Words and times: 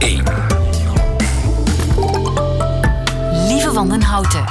1. 0.00 0.22
Lieve 3.48 3.72
Wandenhouten. 3.72 4.44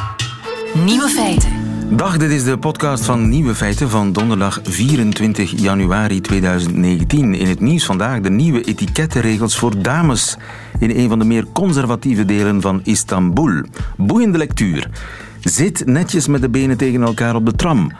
Nieuwe 0.85 1.07
feiten. 1.07 1.49
Dag, 1.89 2.17
dit 2.17 2.31
is 2.31 2.43
de 2.43 2.57
podcast 2.57 3.05
van 3.05 3.29
Nieuwe 3.29 3.55
Feiten 3.55 3.89
van 3.89 4.11
donderdag 4.13 4.59
24 4.63 5.61
januari 5.61 6.21
2019. 6.21 7.35
In 7.35 7.47
het 7.47 7.59
nieuws 7.59 7.85
vandaag 7.85 8.21
de 8.21 8.29
nieuwe 8.29 8.63
etikettenregels 8.63 9.57
voor 9.57 9.81
dames 9.81 10.37
in 10.79 10.89
een 10.89 11.09
van 11.09 11.19
de 11.19 11.25
meer 11.25 11.45
conservatieve 11.53 12.25
delen 12.25 12.61
van 12.61 12.81
Istanbul. 12.83 13.63
Boeiende 13.97 14.37
lectuur. 14.37 14.89
Zit 15.39 15.85
netjes 15.85 16.27
met 16.27 16.41
de 16.41 16.49
benen 16.49 16.77
tegen 16.77 17.01
elkaar 17.01 17.35
op 17.35 17.45
de 17.45 17.53
tram. 17.53 17.91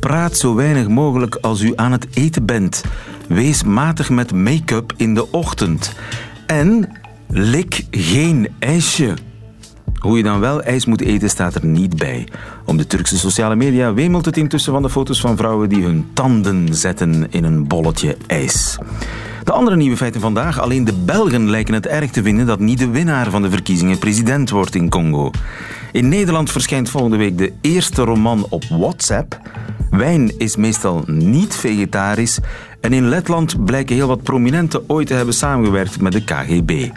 Praat 0.00 0.36
zo 0.36 0.54
weinig 0.54 0.88
mogelijk 0.88 1.34
als 1.34 1.60
u 1.60 1.72
aan 1.76 1.92
het 1.92 2.06
eten 2.14 2.44
bent. 2.44 2.84
Wees 3.28 3.64
matig 3.64 4.10
met 4.10 4.32
make-up 4.32 4.92
in 4.96 5.14
de 5.14 5.30
ochtend. 5.30 5.92
En 6.46 6.88
lik 7.28 7.86
geen 7.90 8.48
ijsje. 8.58 9.14
Hoe 9.98 10.16
je 10.16 10.22
dan 10.22 10.40
wel 10.40 10.62
ijs 10.62 10.84
moet 10.84 11.00
eten 11.00 11.30
staat 11.30 11.54
er 11.54 11.64
niet 11.64 11.96
bij. 11.96 12.28
Op 12.64 12.78
de 12.78 12.86
Turkse 12.86 13.18
sociale 13.18 13.56
media 13.56 13.94
wemelt 13.94 14.24
het 14.24 14.36
intussen 14.36 14.72
van 14.72 14.82
de 14.82 14.90
foto's 14.90 15.20
van 15.20 15.36
vrouwen 15.36 15.68
die 15.68 15.82
hun 15.82 16.06
tanden 16.14 16.74
zetten 16.74 17.26
in 17.30 17.44
een 17.44 17.66
bolletje 17.66 18.16
ijs. 18.26 18.78
De 19.44 19.52
andere 19.52 19.76
nieuwe 19.76 19.96
feiten 19.96 20.20
vandaag. 20.20 20.60
Alleen 20.60 20.84
de 20.84 20.92
Belgen 21.04 21.50
lijken 21.50 21.74
het 21.74 21.86
erg 21.86 22.10
te 22.10 22.22
vinden 22.22 22.46
dat 22.46 22.58
niet 22.58 22.78
de 22.78 22.88
winnaar 22.88 23.30
van 23.30 23.42
de 23.42 23.50
verkiezingen 23.50 23.98
president 23.98 24.50
wordt 24.50 24.74
in 24.74 24.88
Congo. 24.88 25.30
In 25.92 26.08
Nederland 26.08 26.50
verschijnt 26.50 26.90
volgende 26.90 27.16
week 27.16 27.38
de 27.38 27.52
eerste 27.60 28.02
roman 28.02 28.46
op 28.48 28.64
WhatsApp. 28.64 29.40
Wijn 29.90 30.38
is 30.38 30.56
meestal 30.56 31.02
niet 31.06 31.56
vegetarisch. 31.56 32.38
En 32.84 32.92
in 32.92 33.08
Letland 33.08 33.64
blijken 33.64 33.94
heel 33.94 34.06
wat 34.06 34.22
prominenten 34.22 34.84
ooit 34.86 35.06
te 35.06 35.14
hebben 35.14 35.34
samengewerkt 35.34 36.00
met 36.00 36.12
de 36.12 36.24
KGB. 36.24 36.90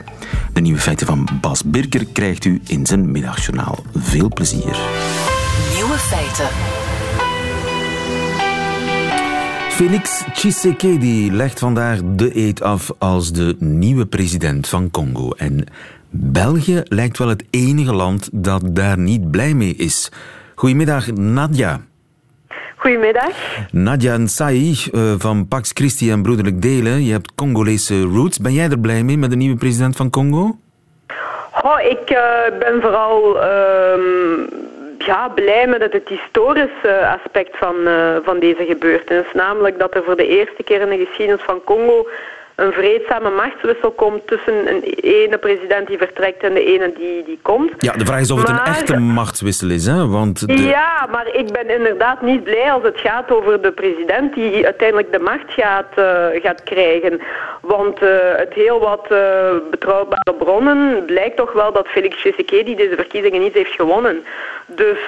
De 0.53 0.61
nieuwe 0.61 0.79
feiten 0.79 1.07
van 1.07 1.27
Bas 1.41 1.63
Birker 1.63 2.05
krijgt 2.05 2.45
u 2.45 2.61
in 2.65 2.85
zijn 2.85 3.11
middagjournaal. 3.11 3.77
Veel 3.95 4.29
plezier. 4.33 4.77
Nieuwe 5.73 5.97
feiten. 5.97 6.47
Felix 9.69 10.23
Tshisekedi 10.33 11.31
legt 11.31 11.59
vandaag 11.59 11.99
de 12.15 12.37
eet 12.37 12.61
af 12.61 12.91
als 12.97 13.31
de 13.31 13.55
nieuwe 13.59 14.05
president 14.05 14.67
van 14.67 14.91
Congo. 14.91 15.31
En 15.31 15.63
België 16.09 16.81
lijkt 16.83 17.17
wel 17.17 17.27
het 17.27 17.43
enige 17.49 17.93
land 17.93 18.29
dat 18.33 18.75
daar 18.75 18.97
niet 18.97 19.31
blij 19.31 19.53
mee 19.53 19.75
is. 19.75 20.11
Goedemiddag, 20.55 21.11
Nadia. 21.11 21.81
Goedemiddag. 22.77 23.33
Nadia 23.71 24.17
Nsai 24.17 24.75
uh, 24.91 25.13
van 25.17 25.47
Pax 25.47 25.71
Christi 25.73 26.11
en 26.11 26.21
Broederlijk 26.21 26.61
Delen. 26.61 27.03
Je 27.03 27.11
hebt 27.11 27.35
Congolese 27.35 28.01
roots. 28.01 28.39
Ben 28.39 28.53
jij 28.53 28.69
er 28.69 28.79
blij 28.79 29.03
mee 29.03 29.17
met 29.17 29.29
de 29.29 29.35
nieuwe 29.35 29.57
president 29.57 29.95
van 29.95 30.09
Congo? 30.09 30.57
Oh, 31.63 31.79
ik 31.81 32.11
uh, 32.11 32.59
ben 32.59 32.81
vooral 32.81 33.35
uh, 33.35 33.43
ja, 34.97 35.27
blij 35.27 35.67
met 35.67 35.81
het 35.81 36.07
historische 36.07 37.17
aspect 37.19 37.57
van, 37.57 37.75
uh, 37.83 38.15
van 38.23 38.39
deze 38.39 38.65
gebeurtenis. 38.65 39.25
Namelijk 39.33 39.79
dat 39.79 39.95
er 39.95 40.03
voor 40.03 40.15
de 40.15 40.27
eerste 40.27 40.63
keer 40.63 40.81
in 40.81 40.89
de 40.89 41.05
geschiedenis 41.05 41.43
van 41.43 41.61
Congo 41.63 42.07
een 42.57 42.71
vreedzame 42.71 43.29
machtswissel 43.29 43.91
komt 43.91 44.27
tussen 44.27 44.67
een 44.67 44.81
ene 45.01 45.37
president 45.37 45.87
die 45.87 45.97
vertrekt 45.97 46.43
en 46.43 46.53
de 46.53 46.65
ene 46.65 46.93
die, 46.97 47.23
die 47.23 47.39
komt. 47.41 47.71
Ja, 47.77 47.93
de 47.93 48.05
vraag 48.05 48.19
is 48.19 48.31
of 48.31 48.39
het 48.39 48.49
een 48.49 48.65
echte 48.65 48.99
machtswissel 48.99 49.69
is, 49.69 49.85
hè? 49.85 50.07
Want 50.07 50.47
de... 50.47 50.53
Ja, 50.53 51.07
maar 51.11 51.27
ik 51.35 51.51
ben 51.51 51.69
inderdaad 51.69 52.21
niet 52.21 52.43
blij 52.43 52.71
als 52.71 52.83
het 52.83 52.99
gaat 52.99 53.31
over 53.31 53.61
de 53.61 53.71
president 53.71 54.33
die 54.33 54.65
uiteindelijk 54.65 55.11
de 55.11 55.19
macht 55.19 55.53
gaat, 55.53 55.93
uh, 55.99 56.25
gaat 56.41 56.63
krijgen. 56.63 57.21
Want 57.61 58.01
uh, 58.01 58.09
het 58.35 58.53
heel 58.53 58.79
wat 58.79 59.07
uh, 59.11 59.49
betrouwbare 59.71 60.33
bronnen 60.37 61.05
blijkt 61.05 61.37
toch 61.37 61.53
wel 61.53 61.71
dat 61.71 61.87
Felix 61.87 62.15
Tshisekedi 62.15 62.75
deze 62.75 62.95
verkiezingen 62.95 63.41
niet 63.41 63.53
heeft 63.53 63.73
gewonnen. 63.73 64.23
Dus 64.75 64.99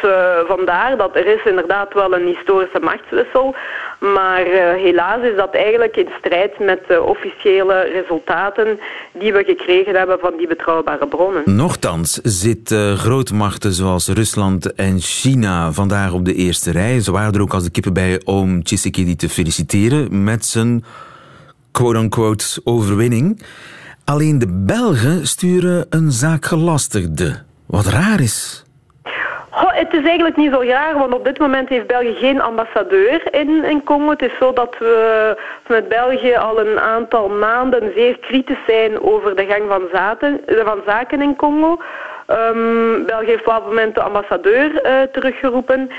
vandaar 0.47 0.97
dat 0.97 1.16
er 1.16 1.28
is 1.28 1.45
inderdaad 1.45 1.94
wel 1.94 2.13
een 2.13 2.25
historische 2.25 2.79
machtswissel. 2.79 3.56
Maar 4.00 4.44
helaas 4.75 5.22
is 5.22 5.35
dat 5.35 5.53
eigenlijk 5.53 5.97
in 5.97 6.09
strijd 6.19 6.59
met 6.59 6.79
de 6.88 7.01
officiële 7.01 7.81
resultaten 7.81 8.79
die 9.11 9.34
we 9.34 9.44
gekregen 9.44 9.95
hebben 9.95 10.19
van 10.19 10.38
die 10.38 10.47
betrouwbare 10.47 11.07
bronnen. 11.07 11.41
Nochtans 11.45 12.19
zitten 12.23 12.97
grootmachten 12.97 13.73
zoals 13.73 14.07
Rusland 14.07 14.73
en 14.73 15.00
China 15.00 15.72
vandaag 15.72 16.11
op 16.11 16.25
de 16.25 16.34
eerste 16.34 16.72
rij. 16.72 17.00
Ze 17.00 17.11
waren 17.11 17.34
er 17.34 17.41
ook 17.41 17.53
als 17.53 17.63
de 17.63 17.72
kippen 17.72 17.94
bij 17.94 18.22
om 18.25 18.63
Tshisekedi 18.63 19.16
te 19.16 19.29
feliciteren 19.29 20.23
met 20.23 20.45
zijn 20.45 20.84
quote-unquote 21.72 22.61
overwinning. 22.63 23.41
Alleen 24.05 24.39
de 24.39 24.47
Belgen 24.66 25.28
sturen 25.28 25.85
een 25.89 26.11
zaakgelastigde. 26.11 27.44
Wat 27.66 27.85
raar 27.85 28.19
is. 28.19 28.63
Het 29.51 29.93
is 29.93 30.03
eigenlijk 30.03 30.35
niet 30.35 30.51
zo 30.53 30.61
raar, 30.61 30.97
want 30.97 31.13
op 31.13 31.23
dit 31.23 31.39
moment 31.39 31.69
heeft 31.69 31.87
België 31.87 32.13
geen 32.13 32.41
ambassadeur 32.41 33.33
in, 33.33 33.81
Congo. 33.83 34.09
Het 34.09 34.21
is 34.21 34.37
zo 34.39 34.53
dat 34.53 34.75
we 34.79 35.37
met 35.67 35.87
België 35.87 36.35
al 36.35 36.59
een 36.59 36.79
aantal 36.79 37.29
maanden 37.29 37.91
zeer 37.95 38.19
kritisch 38.19 38.65
zijn 38.67 39.01
over 39.01 39.35
de 39.35 39.45
gang 39.45 39.63
van, 39.67 39.81
zaten, 39.91 40.41
van 40.47 40.81
zaken 40.85 41.21
in 41.21 41.35
Congo. 41.35 41.79
Um, 42.27 43.05
België 43.05 43.25
heeft 43.25 43.47
op 43.47 43.53
het 43.53 43.65
moment 43.65 43.95
de 43.95 44.01
ambassadeur 44.01 44.85
uh, 44.85 45.01
teruggeroepen 45.11 45.89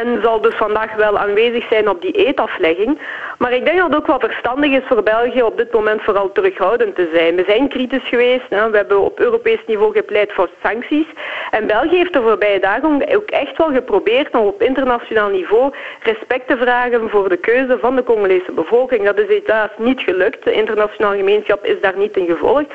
en 0.00 0.20
zal 0.22 0.40
dus 0.40 0.54
vandaag 0.54 0.94
wel 0.94 1.18
aanwezig 1.18 1.66
zijn 1.70 1.88
op 1.88 2.02
die 2.02 2.12
eetaflegging. 2.12 2.98
Maar 3.38 3.52
ik 3.52 3.64
denk 3.64 3.78
dat 3.78 3.86
het 3.86 3.96
ook 3.96 4.06
wel 4.06 4.20
verstandig 4.20 4.70
is 4.70 4.86
voor 4.88 5.02
België 5.02 5.42
op 5.42 5.56
dit 5.56 5.72
moment 5.72 6.02
vooral 6.02 6.32
terughoudend 6.32 6.94
te 6.94 7.10
zijn. 7.14 7.36
We 7.36 7.44
zijn 7.46 7.68
kritisch 7.68 8.08
geweest, 8.08 8.48
hè. 8.48 8.70
we 8.70 8.76
hebben 8.76 9.00
op 9.00 9.20
Europees 9.20 9.58
niveau 9.66 9.92
gepleit 9.92 10.32
voor 10.32 10.48
sancties. 10.62 11.06
En 11.50 11.66
België 11.66 11.96
heeft 11.96 12.12
de 12.12 12.22
voorbije 12.22 12.60
dagen 12.60 13.16
ook 13.16 13.30
echt 13.30 13.56
wel 13.56 13.72
geprobeerd 13.72 14.36
om 14.36 14.46
op 14.46 14.62
internationaal 14.62 15.28
niveau 15.28 15.72
respect 16.02 16.48
te 16.48 16.56
vragen 16.56 17.10
voor 17.10 17.28
de 17.28 17.36
keuze 17.36 17.78
van 17.80 17.96
de 17.96 18.02
Congolese 18.02 18.52
bevolking. 18.52 19.04
Dat 19.04 19.18
is 19.18 19.28
helaas 19.28 19.70
niet 19.76 20.00
gelukt. 20.00 20.44
De 20.44 20.52
internationale 20.52 21.16
gemeenschap 21.16 21.64
is 21.64 21.80
daar 21.80 21.96
niet 21.96 22.16
in 22.16 22.26
gevolgd. 22.26 22.66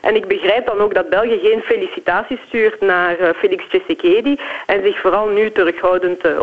En 0.00 0.16
ik 0.16 0.26
begrijp 0.28 0.66
dan 0.66 0.78
ook 0.78 0.94
dat 0.94 1.08
België 1.08 1.38
geen 1.42 1.62
felicitaties 1.62 2.38
stuurt 2.46 2.80
naar 2.80 3.20
uh, 3.20 3.28
Felix 3.36 3.68
Tshisekedi 3.68 4.38
en 4.66 4.82
zich 4.84 5.00
vooral 5.00 5.28
nu 5.28 5.50
terughoudend 5.50 6.26
uh, 6.26 6.42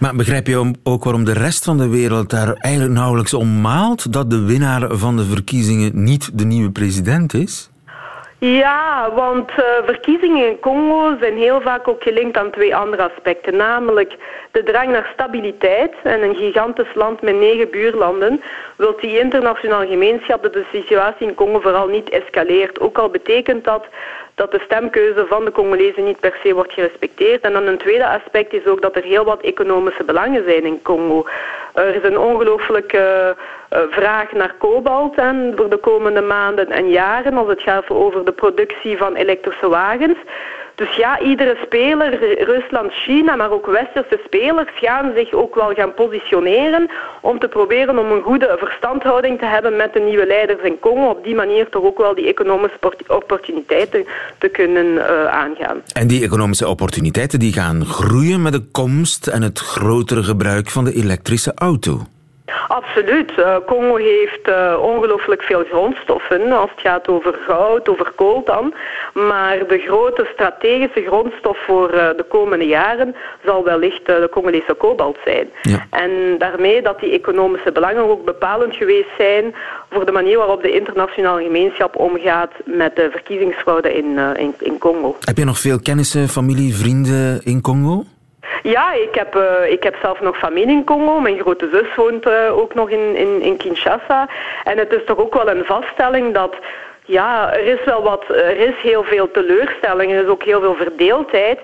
Maar 0.00 0.14
begrijp 0.14 0.46
je 0.46 0.72
ook 0.82 1.04
waarom 1.04 1.24
de 1.24 1.32
rest 1.32 1.64
van 1.64 1.78
de 1.78 1.88
wereld 1.88 2.30
daar 2.30 2.52
eigenlijk 2.52 2.94
nauwelijks 2.94 3.34
om 3.34 3.60
maalt 3.60 4.12
dat 4.12 4.30
de 4.30 4.44
winnaar 4.44 4.96
van 4.96 5.16
de 5.16 5.24
verkiezingen 5.24 5.90
niet 6.04 6.38
de 6.38 6.44
nieuwe 6.44 6.70
president 6.70 7.34
is? 7.34 7.70
Ja, 8.40 9.10
want 9.14 9.50
uh, 9.50 9.64
verkiezingen 9.84 10.48
in 10.48 10.60
Congo 10.60 11.16
zijn 11.20 11.36
heel 11.36 11.60
vaak 11.60 11.88
ook 11.88 12.02
gelinkt 12.02 12.36
aan 12.36 12.50
twee 12.50 12.76
andere 12.76 13.10
aspecten. 13.10 13.56
Namelijk 13.56 14.16
de 14.50 14.62
drang 14.62 14.90
naar 14.90 15.10
stabiliteit. 15.12 15.92
En 16.02 16.22
een 16.22 16.34
gigantisch 16.34 16.94
land 16.94 17.22
met 17.22 17.34
negen 17.38 17.70
buurlanden 17.70 18.40
wil 18.76 18.96
die 19.00 19.18
internationale 19.18 19.86
gemeenschap 19.86 20.42
dat 20.42 20.52
de 20.52 20.64
situatie 20.72 21.26
in 21.26 21.34
Congo 21.34 21.60
vooral 21.60 21.86
niet 21.86 22.10
escaleert. 22.10 22.80
Ook 22.80 22.98
al 22.98 23.08
betekent 23.08 23.64
dat 23.64 23.86
dat 24.38 24.50
de 24.50 24.60
stemkeuze 24.64 25.26
van 25.26 25.44
de 25.44 25.52
Congolezen 25.52 26.04
niet 26.04 26.20
per 26.20 26.38
se 26.42 26.54
wordt 26.54 26.72
gerespecteerd. 26.72 27.40
En 27.40 27.52
dan 27.52 27.66
een 27.66 27.78
tweede 27.78 28.06
aspect 28.06 28.52
is 28.52 28.66
ook 28.66 28.82
dat 28.82 28.96
er 28.96 29.02
heel 29.02 29.24
wat 29.24 29.40
economische 29.40 30.04
belangen 30.04 30.44
zijn 30.46 30.64
in 30.64 30.82
Congo. 30.82 31.26
Er 31.74 31.94
is 31.94 32.02
een 32.02 32.18
ongelooflijke 32.18 33.36
uh, 33.72 33.78
vraag 33.90 34.32
naar 34.32 34.54
kobalt 34.58 35.16
en 35.16 35.52
voor 35.56 35.68
de 35.68 35.76
komende 35.76 36.20
maanden 36.20 36.70
en 36.70 36.90
jaren 36.90 37.36
als 37.36 37.48
het 37.48 37.62
gaat 37.62 37.90
over 37.90 38.24
de 38.24 38.32
productie 38.32 38.96
van 38.96 39.14
elektrische 39.14 39.68
wagens. 39.68 40.18
Dus 40.78 40.96
ja, 40.96 41.20
iedere 41.20 41.56
speler, 41.64 42.10
Rusland, 42.44 42.92
China, 42.92 43.36
maar 43.36 43.50
ook 43.50 43.66
westerse 43.66 44.20
spelers, 44.24 44.68
gaan 44.74 45.12
zich 45.16 45.32
ook 45.32 45.54
wel 45.54 45.72
gaan 45.74 45.94
positioneren 45.94 46.90
om 47.20 47.38
te 47.38 47.48
proberen 47.48 47.98
om 47.98 48.10
een 48.10 48.22
goede 48.22 48.56
verstandhouding 48.58 49.38
te 49.38 49.46
hebben 49.46 49.76
met 49.76 49.92
de 49.92 50.00
nieuwe 50.00 50.26
leiders 50.26 50.62
in 50.62 50.78
Congo. 50.80 51.08
Op 51.08 51.24
die 51.24 51.34
manier 51.34 51.68
toch 51.68 51.82
ook 51.82 51.98
wel 51.98 52.14
die 52.14 52.26
economische 52.26 52.78
opportuniteiten 53.06 54.04
te 54.38 54.48
kunnen 54.48 54.86
uh, 54.86 55.26
aangaan. 55.26 55.82
En 55.92 56.06
die 56.06 56.22
economische 56.22 56.68
opportuniteiten 56.68 57.38
die 57.38 57.52
gaan 57.52 57.84
groeien 57.84 58.42
met 58.42 58.52
de 58.52 58.64
komst 58.72 59.26
en 59.26 59.42
het 59.42 59.58
grotere 59.58 60.22
gebruik 60.22 60.70
van 60.70 60.84
de 60.84 60.92
elektrische 60.92 61.52
auto. 61.54 62.06
Absoluut. 62.68 63.32
Uh, 63.38 63.56
Congo 63.66 63.96
heeft 63.96 64.48
uh, 64.48 64.78
ongelooflijk 64.80 65.42
veel 65.42 65.64
grondstoffen 65.70 66.52
als 66.52 66.70
het 66.70 66.80
gaat 66.80 67.08
over 67.08 67.34
goud, 67.46 67.88
over 67.88 68.12
coltan. 68.16 68.74
Maar 69.12 69.66
de 69.68 69.78
grote 69.78 70.28
strategische 70.32 71.02
grondstof 71.06 71.58
voor 71.66 71.94
uh, 71.94 72.08
de 72.16 72.24
komende 72.28 72.66
jaren 72.66 73.14
zal 73.44 73.64
wellicht 73.64 74.06
de 74.06 74.28
Congolese 74.30 74.74
kobalt 74.74 75.18
zijn. 75.24 75.48
Ja. 75.62 75.86
En 75.90 76.38
daarmee 76.38 76.82
dat 76.82 77.00
die 77.00 77.12
economische 77.12 77.72
belangen 77.72 78.10
ook 78.10 78.24
bepalend 78.24 78.76
geweest 78.76 79.10
zijn 79.18 79.54
voor 79.90 80.06
de 80.06 80.12
manier 80.12 80.38
waarop 80.38 80.62
de 80.62 80.72
internationale 80.72 81.42
gemeenschap 81.42 81.96
omgaat 81.96 82.52
met 82.64 82.96
de 82.96 83.08
verkiezingsfraude 83.10 83.94
in, 83.94 84.18
in, 84.36 84.54
in 84.58 84.78
Congo. 84.78 85.16
Heb 85.20 85.36
je 85.36 85.44
nog 85.44 85.58
veel 85.58 85.80
kennissen, 85.80 86.28
familie, 86.28 86.74
vrienden 86.74 87.40
in 87.44 87.60
Congo? 87.60 88.04
Ja, 88.62 88.92
ik 88.92 89.14
heb, 89.14 89.36
uh, 89.36 89.70
ik 89.70 89.82
heb 89.82 89.96
zelf 90.02 90.20
nog 90.20 90.38
familie 90.38 90.76
in 90.76 90.84
Congo. 90.84 91.20
Mijn 91.20 91.40
grote 91.40 91.68
zus 91.72 91.94
woont 91.94 92.26
uh, 92.26 92.58
ook 92.58 92.74
nog 92.74 92.90
in, 92.90 93.16
in, 93.16 93.40
in 93.40 93.56
Kinshasa. 93.56 94.28
En 94.64 94.78
het 94.78 94.92
is 94.92 95.04
toch 95.04 95.18
ook 95.18 95.34
wel 95.34 95.48
een 95.48 95.64
vaststelling 95.64 96.34
dat 96.34 96.56
ja, 97.08 97.52
er 97.52 97.64
is 97.64 97.84
wel 97.84 98.02
wat, 98.02 98.24
er 98.28 98.56
is 98.56 98.74
heel 98.82 99.04
veel 99.04 99.30
teleurstelling, 99.30 100.12
er 100.12 100.22
is 100.22 100.28
ook 100.28 100.42
heel 100.42 100.60
veel 100.60 100.74
verdeeldheid. 100.74 101.58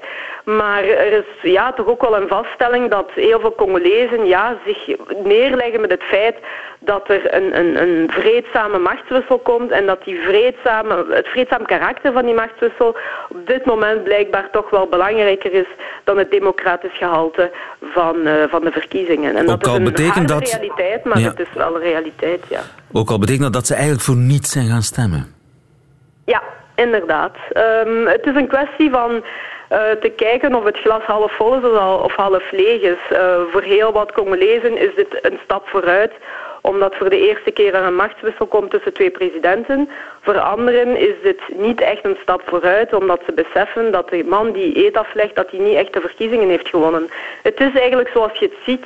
Maar 0.45 0.85
er 0.85 1.13
is 1.13 1.51
ja, 1.53 1.73
toch 1.73 1.87
ook 1.87 2.03
wel 2.03 2.17
een 2.17 2.29
vaststelling 2.29 2.91
dat 2.91 3.11
heel 3.15 3.41
veel 3.41 3.55
Congolezen 3.55 4.27
ja, 4.27 4.57
zich 4.67 4.97
neerleggen 5.23 5.81
met 5.81 5.91
het 5.91 6.03
feit 6.03 6.37
dat 6.79 7.09
er 7.09 7.35
een, 7.35 7.59
een, 7.59 7.83
een 7.83 8.11
vreedzame 8.11 8.79
machtswissel 8.79 9.39
komt 9.39 9.71
en 9.71 9.87
dat 9.87 10.05
die 10.05 10.21
vreedzame, 10.21 11.07
het 11.09 11.29
vreedzaam 11.29 11.67
karakter 11.67 12.13
van 12.13 12.25
die 12.25 12.35
machtswissel 12.35 12.97
op 13.29 13.47
dit 13.47 13.65
moment 13.65 14.05
blijkbaar 14.05 14.51
toch 14.51 14.71
wel 14.71 14.87
belangrijker 14.87 15.53
is 15.53 15.69
dan 16.05 16.19
het 16.19 16.31
democratisch 16.31 16.97
gehalte 16.97 17.51
van, 17.83 18.17
uh, 18.27 18.33
van 18.49 18.65
de 18.65 18.73
verkiezingen. 18.73 19.37
En 19.37 19.51
ook 19.51 19.63
dat 19.63 19.67
is 19.67 19.73
een 19.73 19.85
betekent 19.85 20.29
dat... 20.29 20.51
realiteit, 20.51 21.05
maar 21.05 21.19
Ja. 21.19 21.29
het 21.29 21.41
is 21.41 21.53
wel 21.55 21.75
een 21.75 21.83
realiteit, 21.83 22.45
ja. 22.49 22.61
Ook 22.97 23.11
al 23.11 23.19
betekent 23.19 23.43
dat 23.45 23.53
dat 23.53 23.67
ze 23.67 23.75
eigenlijk 23.75 24.05
voor 24.05 24.17
niets 24.17 24.51
zijn 24.51 24.67
gaan 24.69 24.83
stemmen. 24.83 25.35
Ja, 26.25 26.43
inderdaad. 26.75 27.37
Ehm, 27.53 28.07
het 28.07 28.27
is 28.27 28.35
een 28.35 28.49
kwestie 28.49 28.91
van 28.91 29.25
eh, 29.69 29.79
te 29.91 30.09
kijken 30.17 30.55
of 30.55 30.65
het 30.65 30.77
glas 30.77 31.03
half 31.03 31.33
vol 31.33 31.55
is 31.59 31.65
of 31.71 31.79
al- 31.79 31.99
of 31.99 32.15
half 32.15 32.51
leeg 32.51 32.81
is. 32.83 33.17
Eh, 33.17 33.41
voor 33.53 33.63
heel 33.63 33.93
wat 33.93 34.13
Congolezen 34.13 34.77
is 34.79 34.95
dit 34.95 35.19
een 35.23 35.39
stap 35.45 35.69
vooruit 35.69 36.13
omdat 36.61 36.95
voor 36.95 37.11
de 37.11 37.29
eerste 37.29 37.51
keer 37.51 37.75
er 37.75 37.83
een 37.85 37.95
machtswissel 37.95 38.47
komt 38.47 38.71
tussen 38.71 38.93
twee 38.93 39.11
presidenten. 39.11 39.89
Voor 40.23 40.39
anderen 40.39 40.97
is 40.97 41.15
dit 41.23 41.41
niet 41.57 41.81
echt 41.81 42.05
een 42.05 42.17
stap 42.23 42.43
vooruit, 42.47 42.95
omdat 42.95 43.21
ze 43.27 43.33
beseffen 43.33 43.93
dat 43.93 44.09
de 44.09 44.25
man 44.29 44.53
die 44.53 44.87
eet 44.87 44.97
aflegt, 44.97 45.35
dat 45.37 45.51
hij 45.51 45.61
niet 45.61 45.77
echt 45.77 45.93
de 45.93 46.01
verkiezingen 46.01 46.49
heeft 46.49 46.69
gewonnen. 46.69 47.09
Het 47.43 47.61
is 47.61 47.73
eigenlijk 47.75 48.09
zoals 48.15 48.39
je 48.39 48.45
het 48.45 48.59
ziet. 48.65 48.85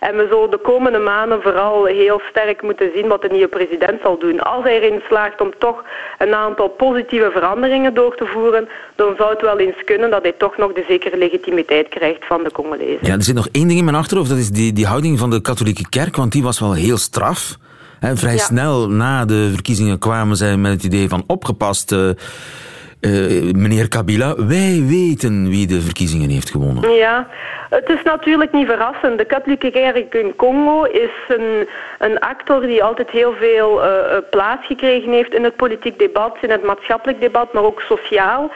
En 0.00 0.16
we 0.16 0.26
zullen 0.30 0.50
de 0.50 0.58
komende 0.62 0.98
maanden 0.98 1.42
vooral 1.42 1.84
heel 1.84 2.20
sterk 2.30 2.62
moeten 2.62 2.90
zien 2.94 3.08
wat 3.08 3.22
de 3.22 3.28
nieuwe 3.28 3.48
president 3.48 4.00
zal 4.02 4.18
doen. 4.18 4.40
Als 4.40 4.64
hij 4.64 4.80
erin 4.80 5.00
slaagt 5.08 5.40
om 5.40 5.50
toch 5.58 5.84
een 6.18 6.34
aantal 6.34 6.68
positieve 6.68 7.30
veranderingen 7.32 7.94
door 7.94 8.16
te 8.16 8.26
voeren, 8.26 8.68
dan 8.94 9.14
zou 9.16 9.30
het 9.30 9.40
wel 9.40 9.58
eens 9.58 9.84
kunnen 9.84 10.10
dat 10.10 10.22
hij 10.22 10.32
toch 10.32 10.56
nog 10.56 10.72
de 10.72 10.84
zekere 10.88 11.16
legitimiteit 11.18 11.88
krijgt 11.88 12.26
van 12.26 12.42
de 12.42 12.52
Congolezen. 12.52 13.06
Ja, 13.06 13.12
er 13.12 13.22
zit 13.22 13.34
nog 13.34 13.48
één 13.52 13.66
ding 13.68 13.78
in 13.78 13.84
mijn 13.84 13.96
achterhoofd, 13.96 14.28
dat 14.28 14.38
is 14.38 14.50
die, 14.50 14.72
die 14.72 14.86
houding 14.86 15.18
van 15.18 15.30
de 15.30 15.40
katholieke 15.40 15.88
kerk, 15.88 16.16
want 16.16 16.32
die 16.32 16.42
was 16.42 16.60
wel 16.60 16.72
heel 16.72 16.96
straf. 16.96 17.56
Hè, 18.00 18.16
vrij 18.16 18.34
Ja. 18.34 18.38
snel 18.42 18.88
na 18.88 19.24
de 19.24 19.50
verkiezingen 19.52 19.98
kwamen 19.98 20.36
zij 20.36 20.56
met 20.56 20.72
het 20.72 20.84
idee 20.84 21.08
van 21.08 21.24
opgepast, 21.26 21.94
eh, 23.00 23.10
meneer 23.52 23.88
Kabila, 23.88 24.34
wij 24.36 24.84
weten 24.86 25.48
wie 25.48 25.66
de 25.66 25.80
verkiezingen 25.80 26.30
heeft 26.30 26.50
gewonnen. 26.50 26.90
Ja, 26.90 27.26
het 27.70 27.88
is 27.88 28.02
natuurlijk 28.04 28.52
niet 28.52 28.66
verrassend. 28.66 29.18
De 29.18 29.24
katholieke 29.24 29.70
kerk 29.70 30.14
in 30.14 30.36
Congo 30.36 30.84
is 30.84 31.10
een, 31.28 31.68
een 31.98 32.18
actor 32.18 32.60
die 32.60 32.84
altijd 32.84 33.10
heel 33.10 33.34
veel 33.38 33.82
eh, 33.82 33.88
eh, 33.88 34.22
plaats 34.30 34.66
gekregen 34.66 35.12
heeft 35.12 35.34
in 35.34 35.44
het 35.44 35.56
politiek 35.56 35.98
debat, 35.98 36.36
in 36.40 36.50
het 36.50 36.62
maatschappelijk 36.62 37.20
debat, 37.20 37.52
maar 37.52 37.62
ook 37.62 37.80
sociaal. 37.80 38.50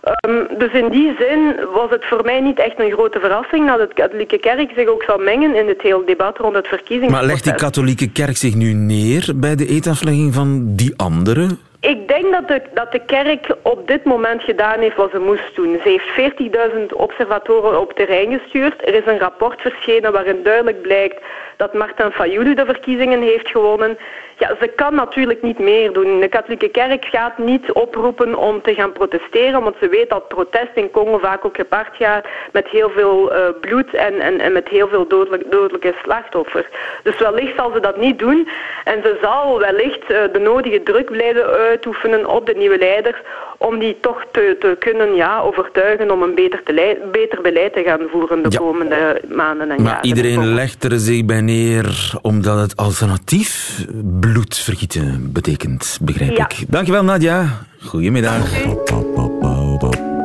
Ehm, 0.00 0.58
dus 0.58 0.72
in 0.72 0.88
die 0.88 1.14
zin 1.18 1.56
was 1.72 1.90
het 1.90 2.04
voor 2.04 2.24
mij 2.24 2.40
niet 2.40 2.58
echt 2.58 2.80
een 2.80 2.92
grote 2.92 3.20
verrassing 3.20 3.66
dat 3.66 3.78
de 3.78 3.94
katholieke 3.94 4.38
kerk 4.38 4.70
zich 4.76 4.88
ook 4.88 5.02
zal 5.02 5.18
mengen 5.18 5.54
in 5.54 5.68
het 5.68 5.82
hele 5.82 6.02
debat 6.06 6.38
rond 6.38 6.54
het 6.54 6.66
verkiezingsproces. 6.66 7.20
Maar 7.20 7.30
legt 7.30 7.44
die 7.44 7.54
katholieke 7.54 8.10
kerk 8.10 8.36
zich 8.36 8.54
nu 8.54 8.72
neer 8.72 9.32
bij 9.34 9.56
de 9.56 9.66
eetaflegging 9.66 10.34
van 10.34 10.74
die 10.74 10.92
andere? 10.96 11.48
Ik 11.84 12.08
denk 12.08 12.32
dat 12.32 12.48
de, 12.48 12.62
dat 12.74 12.92
de 12.92 13.04
kerk 13.04 13.56
op 13.62 13.88
dit 13.88 14.04
moment 14.04 14.42
gedaan 14.42 14.80
heeft 14.80 14.96
wat 14.96 15.10
ze 15.10 15.18
moest 15.18 15.54
doen. 15.56 15.78
Ze 15.82 15.88
heeft 15.88 16.32
40.000 16.78 16.86
observatoren 16.96 17.80
op 17.80 17.92
terrein 17.92 18.38
gestuurd. 18.38 18.86
Er 18.86 18.94
is 18.94 19.06
een 19.06 19.18
rapport 19.18 19.60
verschenen 19.60 20.12
waarin 20.12 20.42
duidelijk 20.42 20.82
blijkt 20.82 21.22
dat 21.56 21.74
Martin 21.74 22.10
Fayulu 22.10 22.54
de 22.54 22.64
verkiezingen 22.64 23.22
heeft 23.22 23.48
gewonnen. 23.48 23.98
Ja, 24.38 24.56
ze 24.60 24.68
kan 24.68 24.94
natuurlijk 24.94 25.42
niet 25.42 25.58
meer 25.58 25.92
doen. 25.92 26.20
De 26.20 26.28
katholieke 26.28 26.68
kerk 26.68 27.04
gaat 27.04 27.38
niet 27.38 27.72
oproepen 27.72 28.34
om 28.34 28.62
te 28.62 28.74
gaan 28.74 28.92
protesteren, 28.92 29.62
want 29.62 29.76
ze 29.80 29.88
weet 29.88 30.10
dat 30.10 30.28
protest 30.28 30.70
in 30.74 30.90
Congo 30.90 31.18
vaak 31.18 31.44
ook 31.44 31.56
gepaard 31.56 31.96
gaat 31.96 32.26
met 32.52 32.68
heel 32.68 32.90
veel 32.90 33.32
eh, 33.32 33.48
bloed 33.60 33.94
en, 33.94 34.40
en, 34.40 34.52
met 34.52 34.68
heel 34.68 34.88
veel 34.88 35.06
dodelijk, 35.08 35.50
dodelijke 35.50 35.94
slachtoffers. 36.02 36.66
Dus 37.02 37.18
wellicht 37.18 37.56
zal 37.56 37.72
ze 37.72 37.80
dat 37.80 37.96
niet 37.96 38.18
doen 38.18 38.48
en 38.84 39.02
ze 39.02 39.18
zal 39.22 39.58
wellicht 39.58 40.10
eh, 40.10 40.22
de 40.32 40.38
nodige 40.38 40.82
druk 40.82 41.10
blijven 41.10 41.46
uitoefenen 41.46 42.26
op 42.26 42.46
de 42.46 42.54
nieuwe 42.54 42.78
leiders 42.78 43.18
om 43.58 43.78
die 43.78 43.96
toch 44.00 44.24
te, 44.32 44.56
te 44.60 44.76
kunnen 44.78 45.14
ja, 45.14 45.40
overtuigen 45.40 46.10
om 46.10 46.22
een 46.22 46.34
beter, 46.34 46.62
te 46.64 46.98
beter 47.12 47.40
beleid 47.42 47.72
te 47.72 47.82
gaan 47.82 48.00
voeren 48.12 48.42
de 48.42 48.48
Ja. 48.50 48.58
komende 48.58 49.22
maanden 49.34 49.70
en 49.70 49.82
Maar 49.82 49.92
jaren. 49.92 50.06
iedereen 50.06 50.46
legt 50.54 50.84
er 50.84 50.98
zich 50.98 51.24
bij 51.24 51.40
neer 51.40 52.12
omdat 52.22 52.60
het 52.60 52.76
alternatief 52.76 53.84
bloedvergieten 54.20 55.30
betekent, 55.32 55.98
begrijp 56.02 56.36
Ja. 56.36 56.44
ik. 56.48 56.64
Dankjewel 56.68 57.04
Nadja. 57.04 57.44
Goedemiddag. 57.84 58.46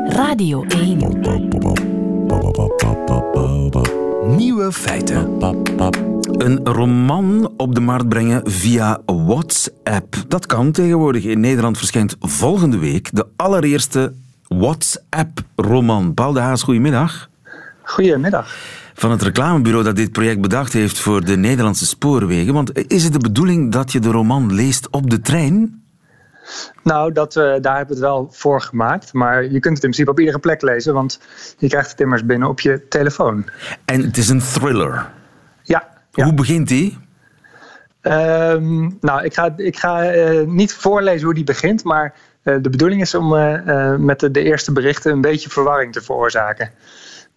Radio 0.07 0.65
1. 0.67 1.21
Nieuwe 4.37 4.71
feiten. 4.71 5.37
Een 6.39 6.59
roman 6.63 7.53
op 7.57 7.75
de 7.75 7.81
markt 7.81 8.09
brengen 8.09 8.41
via 8.51 9.01
WhatsApp. 9.05 10.15
Dat 10.27 10.45
kan 10.45 10.71
tegenwoordig. 10.71 11.23
In 11.23 11.39
Nederland 11.39 11.77
verschijnt 11.77 12.15
volgende 12.19 12.77
week 12.77 13.09
de 13.13 13.25
allereerste 13.35 14.13
WhatsApp-roman. 14.47 16.13
Paul 16.13 16.33
de 16.33 16.39
Haas, 16.39 16.63
goedemiddag. 16.63 17.29
Goedemiddag. 17.81 18.55
Van 18.93 19.11
het 19.11 19.21
reclamebureau 19.21 19.83
dat 19.83 19.95
dit 19.95 20.11
project 20.11 20.41
bedacht 20.41 20.73
heeft 20.73 20.99
voor 20.99 21.25
de 21.25 21.37
Nederlandse 21.37 21.85
spoorwegen. 21.85 22.53
Want 22.53 22.91
is 22.91 23.03
het 23.03 23.13
de 23.13 23.19
bedoeling 23.19 23.71
dat 23.71 23.91
je 23.91 23.99
de 23.99 24.11
roman 24.11 24.53
leest 24.53 24.89
op 24.89 25.09
de 25.09 25.21
trein? 25.21 25.83
Nou, 26.83 27.11
dat, 27.11 27.35
eh, 27.35 27.43
daar 27.43 27.77
hebben 27.77 27.87
we 27.87 27.93
het 27.93 28.11
wel 28.11 28.29
voor 28.31 28.61
gemaakt. 28.61 29.13
Maar 29.13 29.43
je 29.43 29.59
kunt 29.59 29.75
het 29.75 29.83
in 29.83 29.89
principe 29.89 30.11
op 30.11 30.19
iedere 30.19 30.39
plek 30.39 30.61
lezen, 30.61 30.93
want 30.93 31.19
je 31.57 31.67
krijgt 31.67 31.91
het 31.91 31.99
immers 31.99 32.25
binnen 32.25 32.49
op 32.49 32.59
je 32.59 32.87
telefoon. 32.89 33.45
En 33.85 34.01
het 34.01 34.17
is 34.17 34.29
een 34.29 34.41
thriller. 34.41 35.17
Ja. 36.11 36.23
Hoe 36.23 36.33
begint 36.33 36.67
die? 36.67 36.97
Ehm, 38.01 38.89
nou, 39.01 39.23
ik 39.23 39.33
ga, 39.33 39.53
ik 39.57 39.77
ga 39.77 40.03
eh, 40.03 40.47
niet 40.47 40.73
voorlezen 40.73 41.25
hoe 41.25 41.33
die 41.33 41.43
begint, 41.43 41.83
maar 41.83 42.13
eh, 42.43 42.55
de 42.61 42.69
bedoeling 42.69 43.01
is 43.01 43.15
om 43.15 43.35
eh, 43.35 43.95
met 43.95 44.19
de, 44.19 44.31
de 44.31 44.43
eerste 44.43 44.71
berichten 44.71 45.11
een 45.11 45.21
beetje 45.21 45.49
verwarring 45.49 45.93
te 45.93 46.01
veroorzaken. 46.01 46.71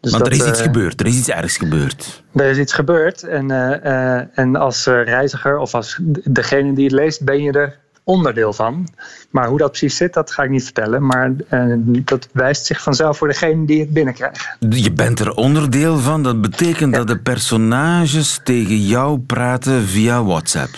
Dus 0.01 0.13
Want 0.13 0.27
er 0.27 0.33
is 0.33 0.47
iets 0.47 0.61
gebeurd, 0.61 1.01
er 1.01 1.07
is 1.07 1.19
iets 1.19 1.29
ergs 1.29 1.57
gebeurd. 1.57 2.23
Er 2.35 2.51
is 2.51 2.59
iets 2.59 2.73
gebeurd 2.73 3.23
en, 3.23 3.51
en 4.35 4.57
als 4.57 4.87
reiziger 4.87 5.59
of 5.59 5.75
als 5.75 5.99
degene 6.25 6.73
die 6.73 6.85
het 6.85 6.93
leest, 6.93 7.25
ben 7.25 7.43
je 7.43 7.53
er 7.53 7.79
onderdeel 8.05 8.53
van. 8.53 8.89
Maar 9.31 9.49
hoe 9.49 9.59
dat 9.59 9.71
precies 9.71 9.97
zit, 9.97 10.15
dat 10.15 10.33
ga 10.33 10.43
ik 10.43 10.51
niet 10.51 10.65
vertellen. 10.65 11.07
Maar 11.07 11.33
eh, 11.49 11.75
dat 12.05 12.29
wijst 12.33 12.67
zich 12.67 12.83
vanzelf 12.83 13.19
voor 13.19 13.29
degene 13.29 13.67
die 13.67 13.81
het 13.81 13.93
binnenkrijgen. 13.93 14.57
Je 14.69 14.93
bent 14.93 15.21
er 15.21 15.35
onderdeel 15.35 15.99
van. 15.99 16.23
Dat 16.23 16.41
betekent 16.41 16.95
dat 16.95 17.07
de 17.07 17.19
personages 17.19 18.41
tegen 18.45 18.81
jou 18.81 19.19
praten 19.19 19.83
via 19.83 20.25
WhatsApp. 20.25 20.71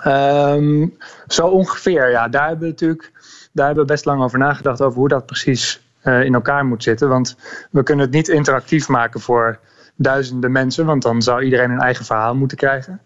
Ehm, 0.00 0.86
zo 1.26 1.46
ongeveer, 1.46 2.10
ja. 2.10 2.28
Daar 2.28 2.48
hebben 2.48 2.64
we 2.64 2.70
natuurlijk 2.70 3.14
daar 3.56 3.66
hebben 3.66 3.86
we 3.86 3.92
best 3.92 4.04
lang 4.04 4.22
over 4.22 4.38
nagedacht 4.38 4.80
over 4.80 4.98
hoe 4.98 5.08
dat 5.08 5.26
precies 5.26 5.80
eh, 6.00 6.22
in 6.22 6.34
elkaar 6.34 6.64
moet 6.64 6.82
zitten. 6.82 7.08
Want 7.08 7.36
we 7.70 7.82
kunnen 7.82 8.04
het 8.04 8.14
niet 8.14 8.28
interactief 8.28 8.88
maken 8.88 9.20
voor 9.20 9.58
duizenden 9.94 10.52
mensen, 10.52 10.86
want 10.86 11.02
dan 11.02 11.22
zou 11.22 11.42
iedereen 11.42 11.70
een 11.70 11.80
eigen 11.80 12.04
verhaal 12.04 12.34
moeten 12.34 12.56
krijgen. 12.56 13.00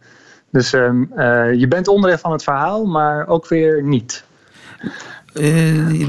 Dus 0.52 0.72
ehm, 0.72 1.02
eh, 1.16 1.52
je 1.54 1.68
bent 1.68 1.88
onderdeel 1.88 2.18
van 2.18 2.32
het 2.32 2.42
verhaal, 2.42 2.84
maar 2.84 3.26
ook 3.26 3.48
weer 3.48 3.82
niet. 3.82 4.24
Eh, 5.34 5.44